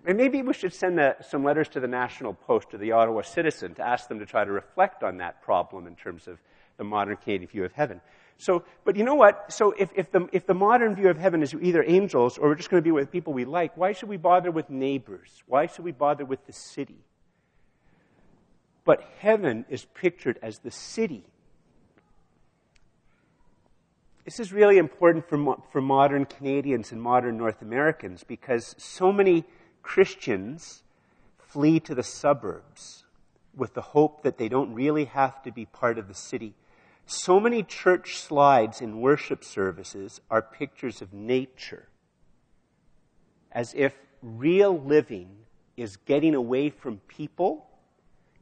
[0.06, 3.76] and maybe we should send some letters to the National Post, or the Ottawa Citizen,
[3.76, 6.40] to ask them to try to reflect on that problem in terms of
[6.78, 8.02] the modern Canadian view of heaven.
[8.38, 9.54] So, but you know what?
[9.54, 12.56] So if, if, the, if the modern view of heaven is either angels or we're
[12.56, 15.44] just going to be with people we like, why should we bother with neighbors?
[15.46, 16.98] Why should we bother with the city?
[18.84, 21.24] But heaven is pictured as the city.
[24.26, 29.46] This is really important for, for modern Canadians and modern North Americans because so many
[29.82, 30.84] Christians
[31.38, 33.06] flee to the suburbs
[33.56, 36.54] with the hope that they don't really have to be part of the city.
[37.06, 41.90] So many church slides in worship services are pictures of nature,
[43.52, 45.30] as if real living
[45.76, 47.68] is getting away from people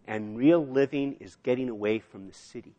[0.06, 2.76] and real living is getting away from the city.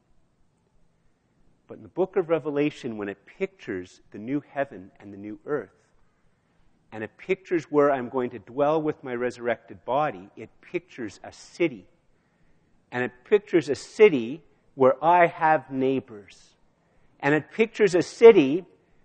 [1.66, 5.38] But in the book of Revelation, when it pictures the new heaven and the new
[5.46, 5.79] earth,
[6.92, 10.28] and it pictures where I'm going to dwell with my resurrected body.
[10.36, 11.86] It pictures a city.
[12.90, 14.42] And it pictures a city
[14.74, 16.36] where I have neighbors.
[17.20, 18.64] And it pictures a city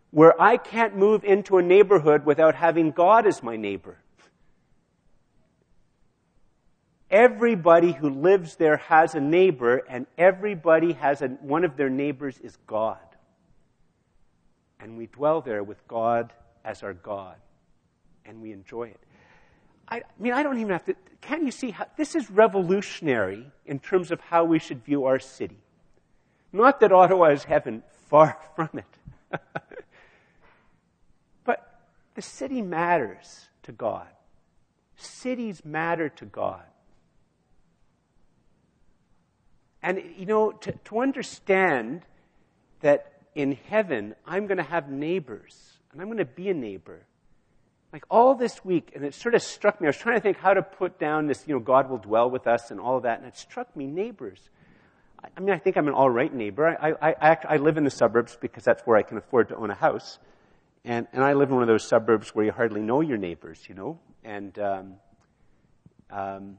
[0.10, 3.98] where I can't move into a neighborhood without having God as my neighbor.
[7.12, 12.40] Everybody who lives there has a neighbor, and everybody has a, one of their neighbors
[12.40, 12.98] is God.
[14.80, 17.36] And we dwell there with God as our God
[18.26, 19.00] and we enjoy it.
[19.88, 20.96] I, I mean, I don't even have to.
[21.22, 25.20] Can you see how this is revolutionary in terms of how we should view our
[25.20, 25.58] city?
[26.52, 29.40] Not that Ottawa is heaven, far from it.
[31.44, 31.82] but
[32.16, 34.08] the city matters to God.
[34.96, 36.64] Cities matter to God.
[39.84, 42.02] And, you know, to, to understand
[42.80, 47.06] that in heaven, I'm going to have neighbors, and I'm going to be a neighbor
[47.96, 49.88] like all this week, and it sort of struck me.
[49.88, 52.30] I was trying to think how to put down this, you know, God will dwell
[52.30, 54.50] with us and all of that, and it struck me neighbors.
[55.24, 56.78] I mean, I think I'm an all right neighbor.
[56.78, 59.56] I, I, I, I live in the suburbs because that's where I can afford to
[59.56, 60.20] own a house.
[60.84, 63.64] And, and I live in one of those suburbs where you hardly know your neighbors,
[63.70, 63.98] you know?
[64.26, 64.94] And, um,
[66.12, 66.58] um,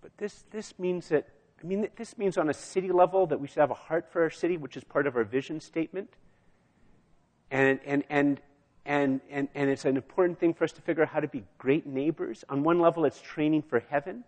[0.00, 1.28] but this, this means that,
[1.62, 4.22] I mean, this means on a city level that we should have a heart for
[4.22, 6.10] our city, which is part of our vision statement.
[7.52, 8.40] And, and, and,
[8.84, 11.44] and, and, and it's an important thing for us to figure out how to be
[11.58, 12.44] great neighbors.
[12.48, 14.24] On one level, it's training for heaven.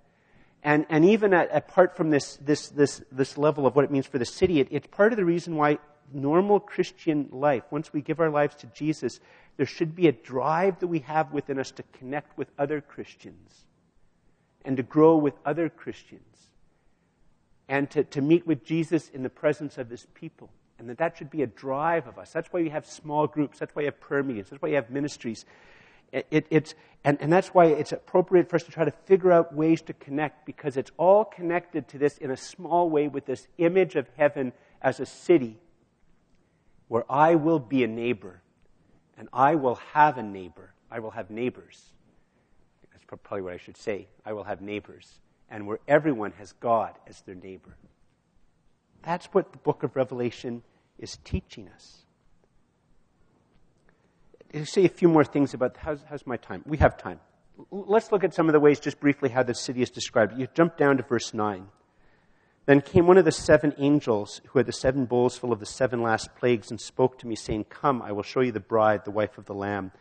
[0.63, 4.07] And, and even at, apart from this, this, this, this level of what it means
[4.07, 5.79] for the city, it, it's part of the reason why
[6.13, 9.21] normal Christian life, once we give our lives to Jesus,
[9.57, 13.65] there should be a drive that we have within us to connect with other Christians
[14.65, 16.23] and to grow with other Christians
[17.69, 20.51] and to, to meet with Jesus in the presence of his people
[20.85, 22.31] and that that should be a drive of us.
[22.31, 23.59] That's why we have small groups.
[23.59, 24.51] That's why you have prayer meetings.
[24.51, 25.47] That's why you have ministries.
[26.13, 29.33] It, it, it's, and, and that's why it's appropriate for us to try to figure
[29.33, 33.25] out ways to connect because it's all connected to this in a small way with
[33.25, 35.57] this image of heaven as a city
[36.89, 38.43] where I will be a neighbor
[39.17, 40.75] and I will have a neighbor.
[40.91, 41.83] I will have neighbors.
[42.93, 44.07] That's probably what I should say.
[44.23, 45.19] I will have neighbors.
[45.49, 47.75] And where everyone has God as their neighbor.
[49.03, 50.63] That's what the book of Revelation
[50.99, 52.05] is teaching us.
[54.55, 56.63] I'll say a few more things about how's, how's my time.
[56.67, 57.21] We have time.
[57.71, 60.39] Let's look at some of the ways, just briefly, how the city is described.
[60.39, 61.69] You jump down to verse 9.
[62.67, 65.67] Then came one of the seven angels who had the seven bowls full of the
[65.67, 69.05] seven last plagues and spoke to me, saying, Come, I will show you the bride,
[69.05, 69.93] the wife of the Lamb.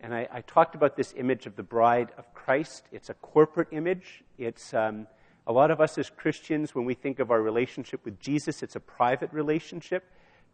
[0.00, 2.84] And I, I talked about this image of the bride of Christ.
[2.90, 4.24] It's a corporate image.
[4.38, 5.06] It's um,
[5.46, 8.76] a lot of us as Christians, when we think of our relationship with Jesus, it's
[8.76, 10.04] a private relationship.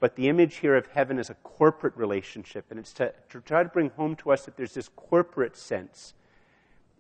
[0.00, 3.62] But the image here of heaven is a corporate relationship, and it's to, to try
[3.62, 6.14] to bring home to us that there's this corporate sense.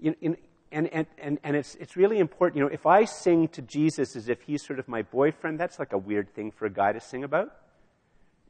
[0.00, 0.36] In, in,
[0.70, 2.58] and and, and, and it's, it's really important.
[2.58, 5.78] You know, if I sing to Jesus as if he's sort of my boyfriend, that's
[5.78, 7.56] like a weird thing for a guy to sing about.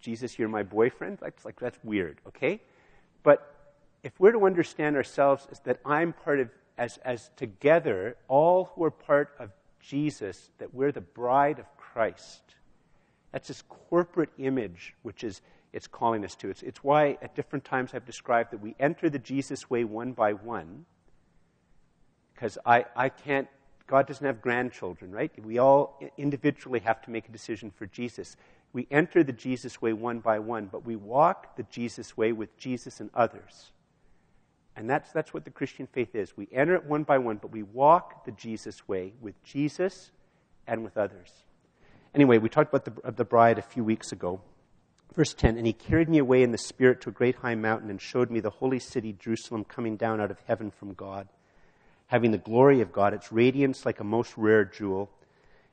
[0.01, 1.19] Jesus, you're my boyfriend.
[1.21, 2.61] That's like that's weird, okay?
[3.23, 3.55] But
[4.03, 8.85] if we're to understand ourselves as that I'm part of, as, as together, all who
[8.85, 12.43] are part of Jesus, that we're the bride of Christ.
[13.33, 15.41] That's this corporate image which is
[15.73, 16.49] it's calling us to.
[16.51, 20.13] It's, it's why at different times I've described that we enter the Jesus way one
[20.13, 20.85] by one.
[22.35, 23.47] Because I, I can't,
[23.87, 25.31] God doesn't have grandchildren, right?
[25.45, 28.37] We all individually have to make a decision for Jesus.
[28.73, 32.57] We enter the Jesus way one by one, but we walk the Jesus way with
[32.57, 33.71] Jesus and others.
[34.75, 36.37] And that's, that's what the Christian faith is.
[36.37, 40.11] We enter it one by one, but we walk the Jesus way with Jesus
[40.67, 41.31] and with others.
[42.15, 44.41] Anyway, we talked about the, the bride a few weeks ago.
[45.15, 47.91] Verse 10 And he carried me away in the Spirit to a great high mountain
[47.91, 51.29] and showed me the holy city, Jerusalem, coming down out of heaven from God,
[52.09, 55.11] having the glory of God, its radiance like a most rare jewel.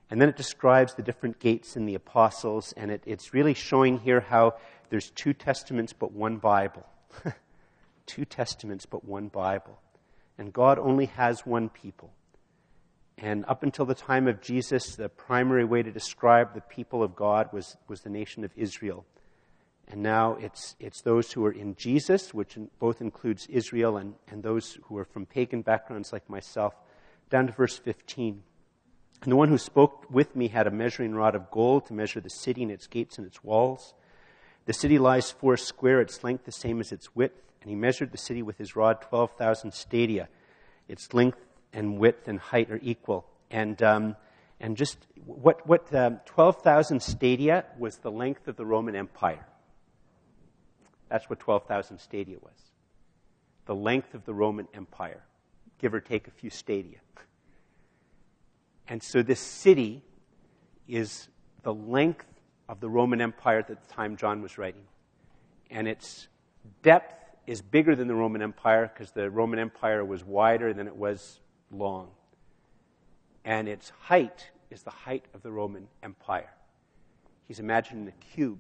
[0.10, 4.00] And then it describes the different gates in the apostles, and it, it's really showing
[4.00, 4.54] here how
[4.90, 6.86] there's two testaments but one Bible.
[8.06, 9.80] two testaments but one Bible.
[10.38, 12.12] And God only has one people.
[13.18, 17.16] And up until the time of Jesus, the primary way to describe the people of
[17.16, 19.06] God was, was the nation of Israel.
[19.88, 24.44] And now it's, it's those who are in Jesus, which both includes Israel and, and
[24.44, 26.76] those who are from pagan backgrounds like myself,
[27.30, 28.44] down to verse 15.
[29.24, 32.20] And the one who spoke with me had a measuring rod of gold to measure
[32.20, 33.94] the city and its gates and its walls.
[34.66, 37.42] The city lies four square, its length the same as its width.
[37.62, 40.28] And he measured the city with his rod 12,000 stadia.
[40.88, 41.40] Its length
[41.78, 43.24] and width and height are equal.
[43.52, 44.16] And, um,
[44.60, 49.46] and just what, what um, 12,000 stadia was the length of the Roman Empire.
[51.08, 52.72] That's what 12,000 stadia was.
[53.68, 55.22] The length of the Roman Empire,
[55.78, 56.98] give or take a few stadia.
[58.88, 60.02] And so this city
[60.88, 61.28] is
[61.62, 62.26] the length
[62.68, 64.86] of the Roman Empire at the time John was writing.
[65.70, 66.28] And its
[66.82, 67.14] depth
[67.46, 71.40] is bigger than the Roman Empire because the Roman Empire was wider than it was
[71.72, 72.10] long.
[73.46, 76.50] And its height is the height of the Roman Empire.
[77.48, 78.60] He's imagining a cube.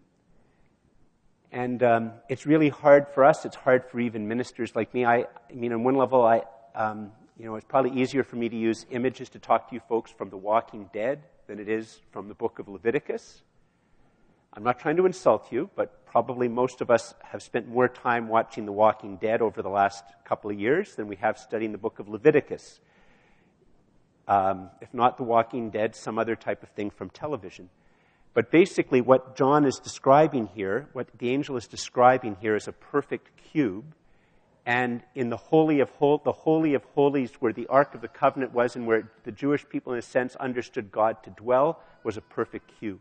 [1.51, 3.45] And um, it's really hard for us.
[3.45, 5.05] It's hard for even ministers like me.
[5.05, 6.43] I, I mean, on one level, I,
[6.75, 9.81] um, you know, it's probably easier for me to use images to talk to you
[9.87, 13.41] folks from The Walking Dead than it is from the book of Leviticus.
[14.53, 18.27] I'm not trying to insult you, but probably most of us have spent more time
[18.27, 21.77] watching The Walking Dead over the last couple of years than we have studying the
[21.77, 22.79] book of Leviticus
[24.27, 27.69] um, if not The Walking Dead, some other type of thing from television.
[28.33, 32.71] But basically, what John is describing here, what the angel is describing here, is a
[32.71, 33.95] perfect cube.
[34.65, 38.07] And in the Holy of Hol- the Holy of Holies, where the Ark of the
[38.07, 42.17] Covenant was, and where the Jewish people, in a sense, understood God to dwell, was
[42.17, 42.99] a perfect cube.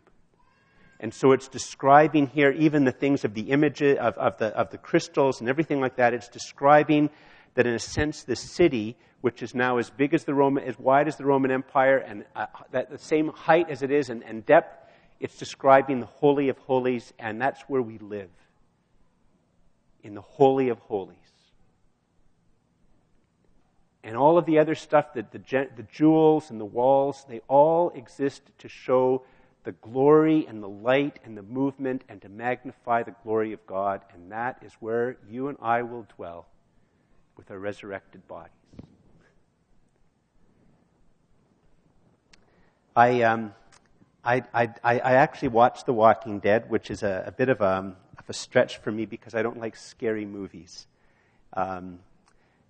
[1.00, 4.70] And so it's describing here even the things of the image of, of, the, of
[4.70, 6.14] the crystals and everything like that.
[6.14, 7.10] It's describing
[7.56, 10.78] that, in a sense, the city which is now as big as the Roman, as
[10.78, 14.22] wide as the Roman Empire, and uh, that the same height as it is and,
[14.22, 14.84] and depth.
[15.18, 18.28] It's describing the Holy of Holies, and that's where we live.
[20.04, 21.16] In the Holy of Holies.
[24.04, 25.38] And all of the other stuff, the, the,
[25.74, 29.22] the jewels and the walls, they all exist to show
[29.64, 34.02] the glory and the light and the movement and to magnify the glory of God.
[34.14, 36.46] And that is where you and I will dwell
[37.36, 38.52] with our resurrected bodies.
[42.94, 43.52] I, um,
[44.24, 47.66] I, I, I, actually watched The Walking Dead, which is a, a bit of a,
[47.66, 50.86] um, of a, stretch for me because I don't like scary movies.
[51.52, 51.98] Um,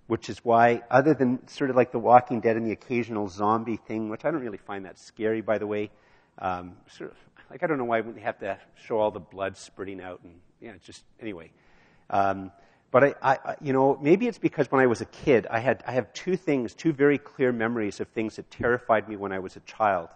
[0.08, 3.76] which is why, other than sort of like The Walking Dead and the occasional zombie
[3.76, 5.90] thing, which I don't really find that scary, by the way,
[6.38, 7.16] um, sort of,
[7.50, 10.34] like I don't know why they have to show all the blood spurting out and,
[10.60, 11.50] yeah, just, anyway.
[12.10, 12.52] Um,
[12.96, 15.84] but I, I, you know, maybe it's because when I was a kid, I had,
[15.86, 19.38] I have two things, two very clear memories of things that terrified me when I
[19.38, 20.08] was a child.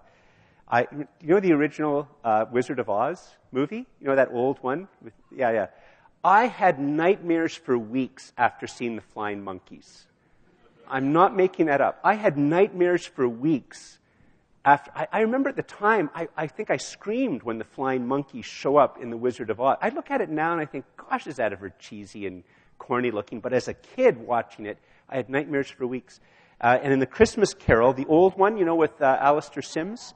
[0.66, 3.85] I, you know the original uh, Wizard of Oz movie?
[4.01, 4.89] You know that old one?
[5.03, 5.66] With, yeah, yeah.
[6.24, 10.07] I had nightmares for weeks after seeing the flying monkeys.
[10.89, 12.01] I'm not making that up.
[12.03, 13.99] I had nightmares for weeks
[14.64, 14.91] after.
[14.95, 18.47] I, I remember at the time, I, I think I screamed when the flying monkeys
[18.47, 19.76] show up in the Wizard of Oz.
[19.83, 22.43] I look at it now and I think, gosh, is that ever cheesy and
[22.81, 24.78] corny looking, but as a kid watching it,
[25.09, 26.18] I had nightmares for weeks.
[26.61, 30.14] Uh, and in the Christmas Carol, the old one, you know, with uh, Alastair Sims,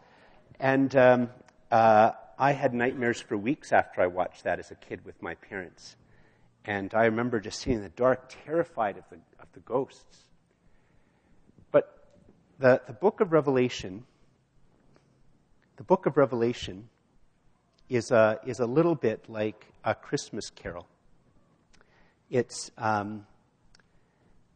[0.58, 1.30] and um,
[1.70, 5.36] uh, I had nightmares for weeks after I watched that as a kid with my
[5.36, 5.96] parents.
[6.64, 10.24] And I remember just sitting in the dark, terrified of the, of the ghosts.
[11.70, 12.08] But
[12.58, 14.04] the, the book of Revelation,
[15.76, 16.88] the book of Revelation
[17.88, 20.86] is a, is a little bit like a Christmas carol.
[22.30, 23.26] It's, um,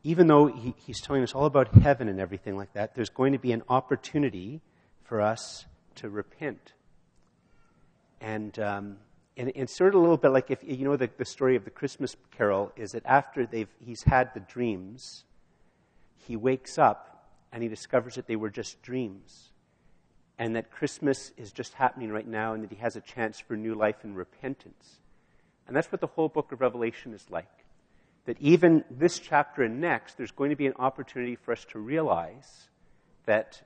[0.03, 3.33] even though he, he's telling us all about heaven and everything like that, there's going
[3.33, 4.61] to be an opportunity
[5.05, 5.67] for us
[5.97, 6.73] to repent.
[8.21, 8.97] And, um,
[9.37, 11.65] and it's sort of a little bit like if you know the, the story of
[11.65, 15.25] the Christmas Carol is that after they've, he's had the dreams,
[16.27, 19.51] he wakes up and he discovers that they were just dreams.
[20.39, 23.57] And that Christmas is just happening right now and that he has a chance for
[23.57, 25.01] new life and repentance.
[25.69, 27.47] And that's what the whole book of Revelation is like
[28.29, 31.79] that even this chapter and next, there's going to be an opportunity for us to
[31.79, 32.69] realize
[33.25, 33.63] that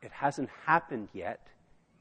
[0.00, 1.46] it hasn't happened yet,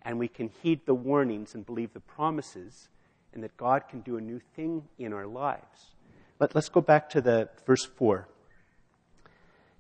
[0.03, 2.87] and we can heed the warnings and believe the promises,
[3.33, 5.91] and that God can do a new thing in our lives.
[6.39, 8.29] Let, us go back to the verse 4.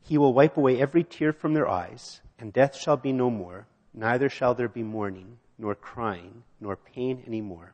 [0.01, 3.67] He will wipe away every tear from their eyes, and death shall be no more,
[3.93, 7.73] neither shall there be mourning, nor crying, nor pain any more,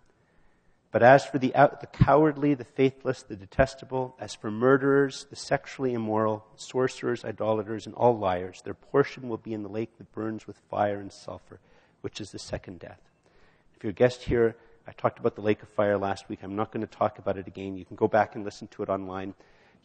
[0.91, 5.93] But as for the, the cowardly, the faithless, the detestable, as for murderers, the sexually
[5.93, 10.45] immoral, sorcerers, idolaters, and all liars, their portion will be in the lake that burns
[10.45, 11.61] with fire and sulfur,
[12.01, 12.99] which is the second death.
[13.73, 16.39] If you're a guest here, I talked about the lake of fire last week.
[16.43, 17.77] I'm not going to talk about it again.
[17.77, 19.33] You can go back and listen to it online.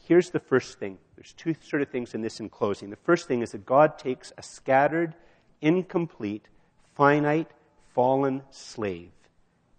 [0.08, 0.98] Here's the first thing.
[1.14, 2.90] There's two sort of things in this in closing.
[2.90, 5.14] The first thing is that God takes a scattered,
[5.60, 6.48] incomplete,
[6.96, 7.50] finite,
[7.94, 9.10] fallen slave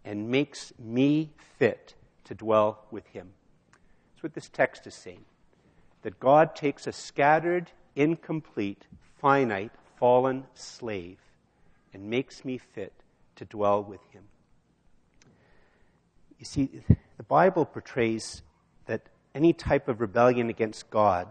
[0.08, 1.30] and makes me
[1.60, 1.94] fit
[2.24, 3.28] to dwell with him.
[4.14, 5.26] That's what this text is saying.
[6.04, 8.86] That God takes a scattered, incomplete,
[9.20, 11.18] finite, fallen slave
[11.94, 12.94] and makes me fit
[13.36, 14.24] to dwell with him.
[16.40, 16.70] You see,
[17.18, 18.44] the Bible portrays
[18.86, 19.02] that
[19.36, 21.28] any type of rebellion against God,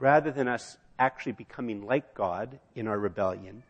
[0.00, 3.62] rather than us actually becoming like God in our rebellion,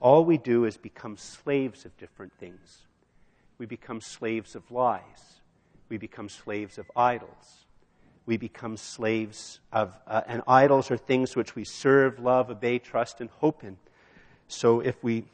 [0.00, 2.86] all we do is become slaves of different things
[3.58, 5.40] we become slaves of lies.
[5.88, 7.66] We become slaves of idols.
[8.26, 13.20] We become slaves of, uh, and idols are things which we serve, love, obey, trust,
[13.20, 13.78] and hope in.
[14.48, 15.24] So if we,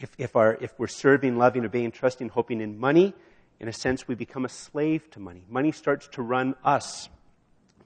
[0.00, 3.12] if, if, our, if we're serving, loving, obeying, trusting, hoping in money,
[3.60, 5.44] in a sense, we become a slave to money.
[5.48, 7.08] Money starts to run us.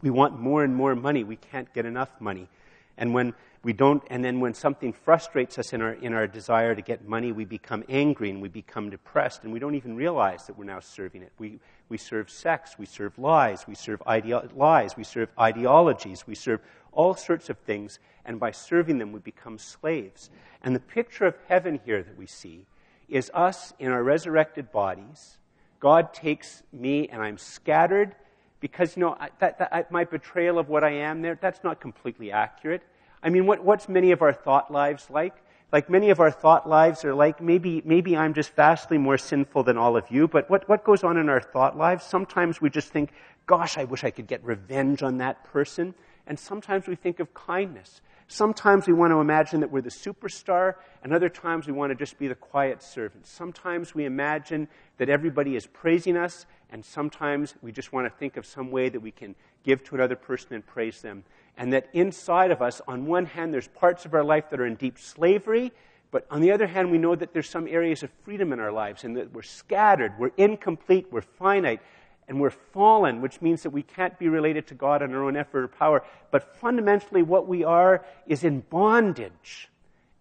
[0.03, 1.25] We want more and more money.
[1.25, 2.49] We can't get enough money.
[2.97, 3.35] And when
[3.67, 7.09] we don't, and then when something frustrates us in our, in our desire to get
[7.09, 10.63] money, we become angry and we become depressed, and we don't even realize that we're
[10.63, 11.33] now serving it.
[11.41, 11.59] We,
[11.89, 16.61] we serve sex, we serve lies, we serve ideo- lies, we serve ideologies, we serve
[16.93, 20.31] all sorts of things, and by serving them, we become slaves.
[20.63, 22.67] And the picture of heaven here that we see
[23.09, 25.39] is us in our resurrected bodies.
[25.81, 28.15] God takes me, and I'm scattered
[28.61, 32.31] because, you know, that, that, my betrayal of what I am there, that's not completely
[32.31, 32.85] accurate.
[33.27, 35.35] I mean, what, what's many of our thought lives like?
[35.73, 39.65] Like many of our thought lives are like, maybe, maybe I'm just vastly more sinful
[39.65, 42.05] than all of you, but what, what goes on in our thought lives?
[42.05, 43.11] Sometimes we just think,
[43.47, 45.93] gosh, I wish I could get revenge on that person.
[46.29, 48.01] And sometimes we think of kindness.
[48.29, 51.95] Sometimes we want to imagine that we're the superstar, and other times we want to
[51.95, 53.27] just be the quiet servant.
[53.27, 54.67] Sometimes we imagine
[54.99, 58.89] that everybody is praising us, and sometimes we just want to think of some way
[58.89, 61.23] that we can give to another person and praise them.
[61.57, 64.67] And that inside of us, on one hand, there's parts of our life that are
[64.67, 65.73] in deep slavery,
[66.11, 68.73] but on the other hand, we know that there's some areas of freedom in our
[68.73, 71.81] lives, and that we're scattered, we're incomplete, we're finite,
[72.29, 75.37] and we're fallen, which means that we can't be related to God on our own
[75.37, 76.05] effort or power.
[76.31, 79.71] But fundamentally, what we are is in bondage.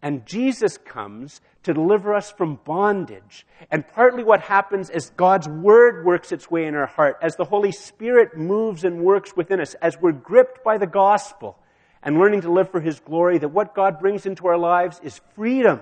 [0.01, 3.47] And Jesus comes to deliver us from bondage.
[3.71, 7.45] And partly what happens is God's Word works its way in our heart, as the
[7.45, 11.57] Holy Spirit moves and works within us, as we're gripped by the gospel
[12.03, 15.19] and learning to live for His glory, that what God brings into our lives is
[15.33, 15.81] freedom.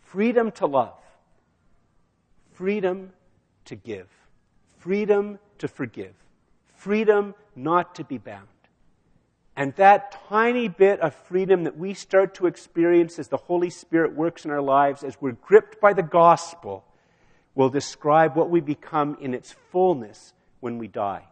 [0.00, 0.96] Freedom to love.
[2.54, 3.12] Freedom
[3.66, 4.08] to give
[4.84, 6.12] freedom to forgive,
[6.76, 8.48] freedom not to be bound.
[9.56, 14.14] And that tiny bit of freedom that we start to experience as the Holy Spirit
[14.14, 16.84] works in our lives, as we're gripped by the gospel,
[17.54, 21.24] will describe what we become in its fullness when we die.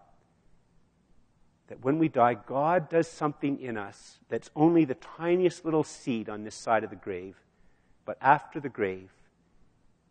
[1.66, 6.30] That when we die, God does something in us that's only the tiniest little seed
[6.30, 7.36] on this side of the grave.
[8.06, 9.10] But after the grave,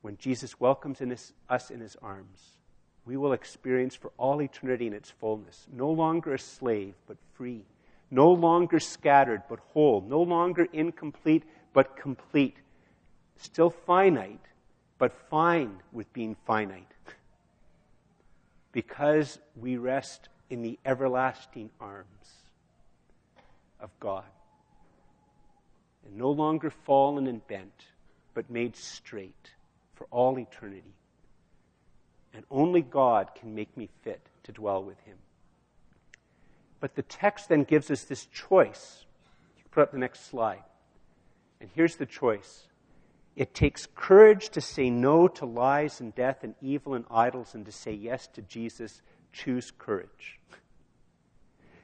[0.04, 2.61] when Jesus welcomes in his, us in his arms,
[3.06, 5.68] we will experience for all eternity in its fullness.
[5.74, 7.64] No longer a slave, but free.
[8.10, 10.02] No longer scattered, but whole.
[10.02, 11.44] No longer incomplete,
[11.74, 12.58] but complete.
[13.38, 14.46] Still finite,
[14.98, 16.86] but fine with being finite.
[18.72, 22.08] because we rest in the everlasting arms
[23.80, 24.24] of God.
[26.06, 27.86] And no longer fallen and bent,
[28.34, 29.52] but made straight
[29.96, 30.94] for all eternity.
[32.34, 35.18] And only God can make me fit to dwell with Him.
[36.80, 39.06] But the text then gives us this choice.
[39.58, 40.64] You Put up the next slide.
[41.60, 42.68] And here's the choice
[43.36, 47.66] it takes courage to say no to lies and death and evil and idols and
[47.66, 49.02] to say yes to Jesus.
[49.32, 50.40] Choose courage.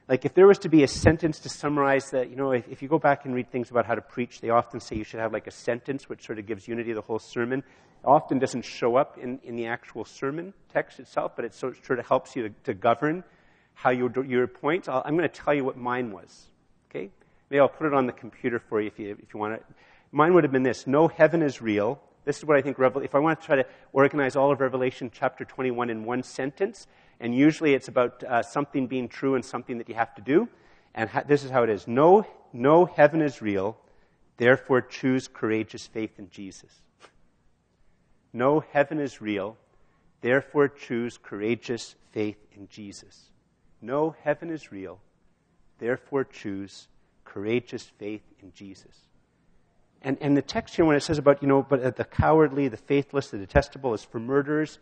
[0.08, 2.82] Like, if there was to be a sentence to summarize that, you know, if, if,
[2.82, 5.20] you go back and read things about how to preach, they often say you should
[5.20, 7.62] have like a sentence which sort of gives unity to the whole sermon.
[8.04, 12.06] Often doesn't show up in, in the actual sermon text itself, but it sort of
[12.06, 13.24] helps you to, to govern
[13.74, 14.88] how you your points.
[14.88, 16.48] i am going to tell you what mine was.
[16.90, 17.10] Okay?
[17.48, 19.64] Maybe I'll put it on the computer for you if you, if you want it.
[20.10, 22.00] Mine would have been this No heaven is real.
[22.24, 24.60] This is what I think, Revel- if I want to try to organize all of
[24.60, 26.86] Revelation chapter 21 in one sentence,
[27.20, 30.48] and usually it's about uh, something being true and something that you have to do.
[30.94, 33.78] And ha- this is how it is no, no heaven is real,
[34.36, 36.82] therefore choose courageous faith in Jesus.
[38.32, 39.56] No heaven is real,
[40.20, 43.30] therefore choose courageous faith in Jesus.
[43.80, 45.00] No heaven is real,
[45.78, 46.88] therefore choose
[47.24, 48.96] courageous faith in Jesus.
[50.02, 52.68] And, and the text here, when it says about, you know, but uh, the cowardly,
[52.68, 54.78] the faithless, the detestable is for murderers,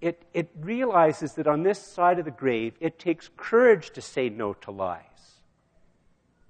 [0.00, 4.28] it, it realizes that on this side of the grave, it takes courage to say
[4.28, 5.02] no to lies.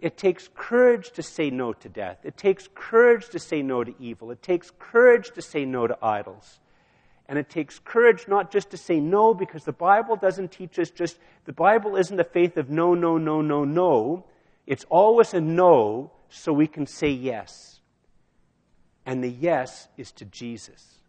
[0.01, 2.18] It takes courage to say no to death.
[2.22, 4.30] It takes courage to say no to evil.
[4.30, 6.61] It takes courage to say no to idols.
[7.28, 10.90] And it takes courage not just to say no, because the Bible doesn't teach us
[10.90, 14.24] just, the Bible isn't a faith of no, no, no, no, no.
[14.66, 17.80] It's always a no so we can say yes.
[19.05, 21.01] And the yes is to Jesus.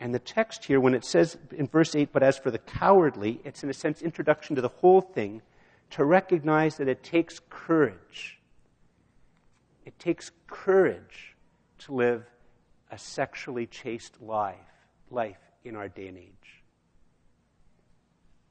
[0.00, 3.40] And the text here, when it says in verse 8, but as for the cowardly,
[3.44, 5.42] it's in a sense introduction to the whole thing
[5.90, 8.38] to recognize that it takes courage.
[9.84, 11.34] It takes courage
[11.78, 12.24] to live
[12.90, 14.56] a sexually chaste life,
[15.10, 16.62] life in our day and age.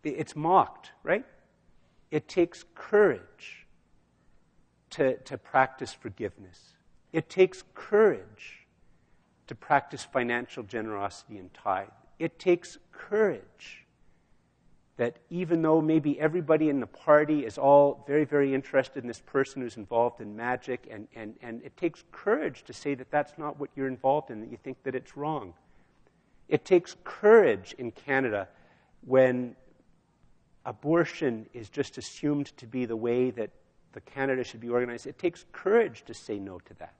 [0.03, 1.25] It's mocked, right?
[2.11, 3.67] It takes courage
[4.91, 6.73] to, to practice forgiveness.
[7.11, 8.67] It takes courage
[9.47, 11.88] to practice financial generosity and tithe.
[12.19, 13.85] It takes courage
[14.98, 19.22] that even though maybe everybody in the party is all very, very interested in this
[19.22, 23.38] person who's involved in magic, and, and, and it takes courage to say that that's
[23.38, 25.54] not what you're involved in, that you think that it's wrong.
[26.50, 28.48] It takes courage in Canada
[29.06, 29.56] when
[30.66, 33.52] abortion is just assumed to be the way that
[33.93, 35.06] the Canada should be organized.
[35.06, 36.93] It takes courage to say no to that.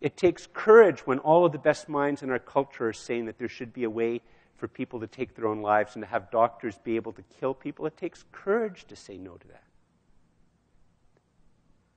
[0.00, 3.38] It takes courage when all of the best minds in our culture are saying that
[3.38, 4.20] there should be a way
[4.56, 7.54] for people to take their own lives and to have doctors be able to kill
[7.54, 7.86] people.
[7.86, 9.64] It takes courage to say no to that.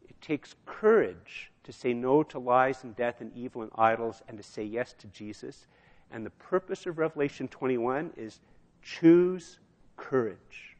[0.07, 4.37] It takes courage to say no to lies and death and evil and idols and
[4.37, 5.67] to say yes to Jesus.
[6.11, 8.39] And the purpose of Revelation 21 is
[8.81, 9.59] choose
[9.95, 10.75] courage.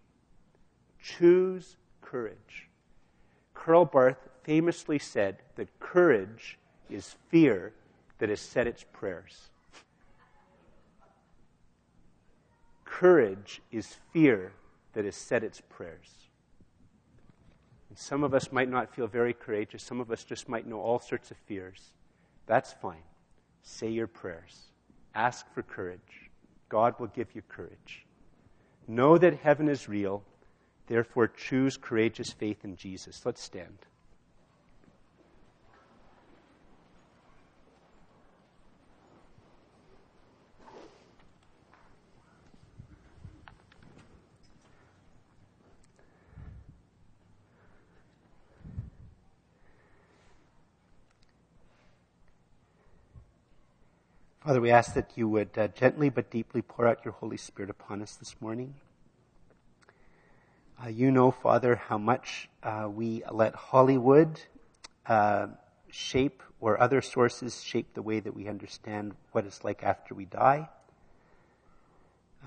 [1.02, 2.68] Choose courage.
[3.54, 6.58] Karl Barth famously said that courage
[6.90, 7.74] is fear
[8.18, 9.50] that has said its prayers.
[12.90, 14.52] Courage is fear
[14.94, 16.10] that has said its prayers.
[17.90, 19.84] And some of us might not feel very courageous.
[19.84, 21.94] Some of us just might know all sorts of fears.
[22.48, 23.04] That's fine.
[23.62, 24.72] Say your prayers.
[25.14, 26.32] Ask for courage.
[26.68, 28.06] God will give you courage.
[28.88, 30.24] Know that heaven is real.
[30.88, 33.24] Therefore, choose courageous faith in Jesus.
[33.24, 33.78] Let's stand.
[54.50, 57.70] Father, we ask that you would uh, gently but deeply pour out your Holy Spirit
[57.70, 58.74] upon us this morning.
[60.84, 64.42] Uh, you know, Father, how much uh, we let Hollywood
[65.06, 65.50] uh,
[65.92, 70.26] shape or other sources shape the way that we understand what it's like after we
[70.26, 70.68] die.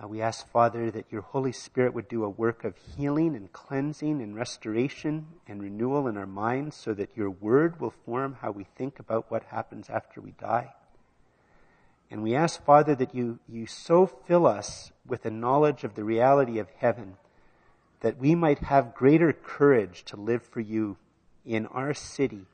[0.03, 3.53] Uh, we ask, Father, that your Holy Spirit would do a work of healing and
[3.53, 8.50] cleansing and restoration and renewal in our minds so that your word will form how
[8.50, 10.72] we think about what happens after we die.
[12.12, 16.04] And we ask, Father, that you, you so fill us with a knowledge of the
[16.04, 17.16] reality of heaven
[18.00, 20.96] that we might have greater courage to live for you
[21.44, 22.46] in our city,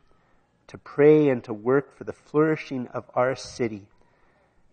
[0.69, 3.87] to pray and to work for the flourishing of our city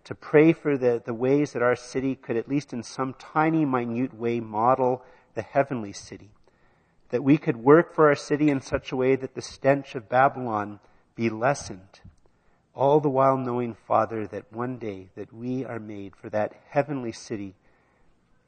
[0.06, 3.66] to pray for the, the ways that our city could, at least in some tiny,
[3.66, 6.30] minute way, model the heavenly city.
[7.10, 10.08] That we could work for our city in such a way that the stench of
[10.08, 10.80] Babylon
[11.16, 12.02] be lessened.
[12.76, 17.14] All the while knowing, Father, that one day that we are made for that heavenly
[17.14, 17.56] city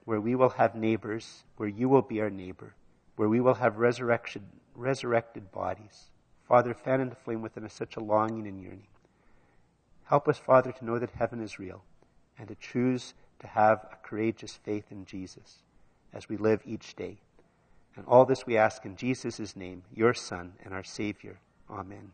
[0.03, 2.75] where we will have neighbors, where you will be our neighbor,
[3.15, 6.11] where we will have resurrection, resurrected bodies.
[6.45, 8.87] Father, fan into flame within us such a longing and yearning.
[10.03, 11.83] Help us, Father, to know that heaven is real
[12.37, 15.63] and to choose to have a courageous faith in Jesus
[16.13, 17.17] as we live each day.
[17.95, 21.39] And all this we ask in Jesus' name, your Son and our Savior.
[21.69, 22.11] Amen.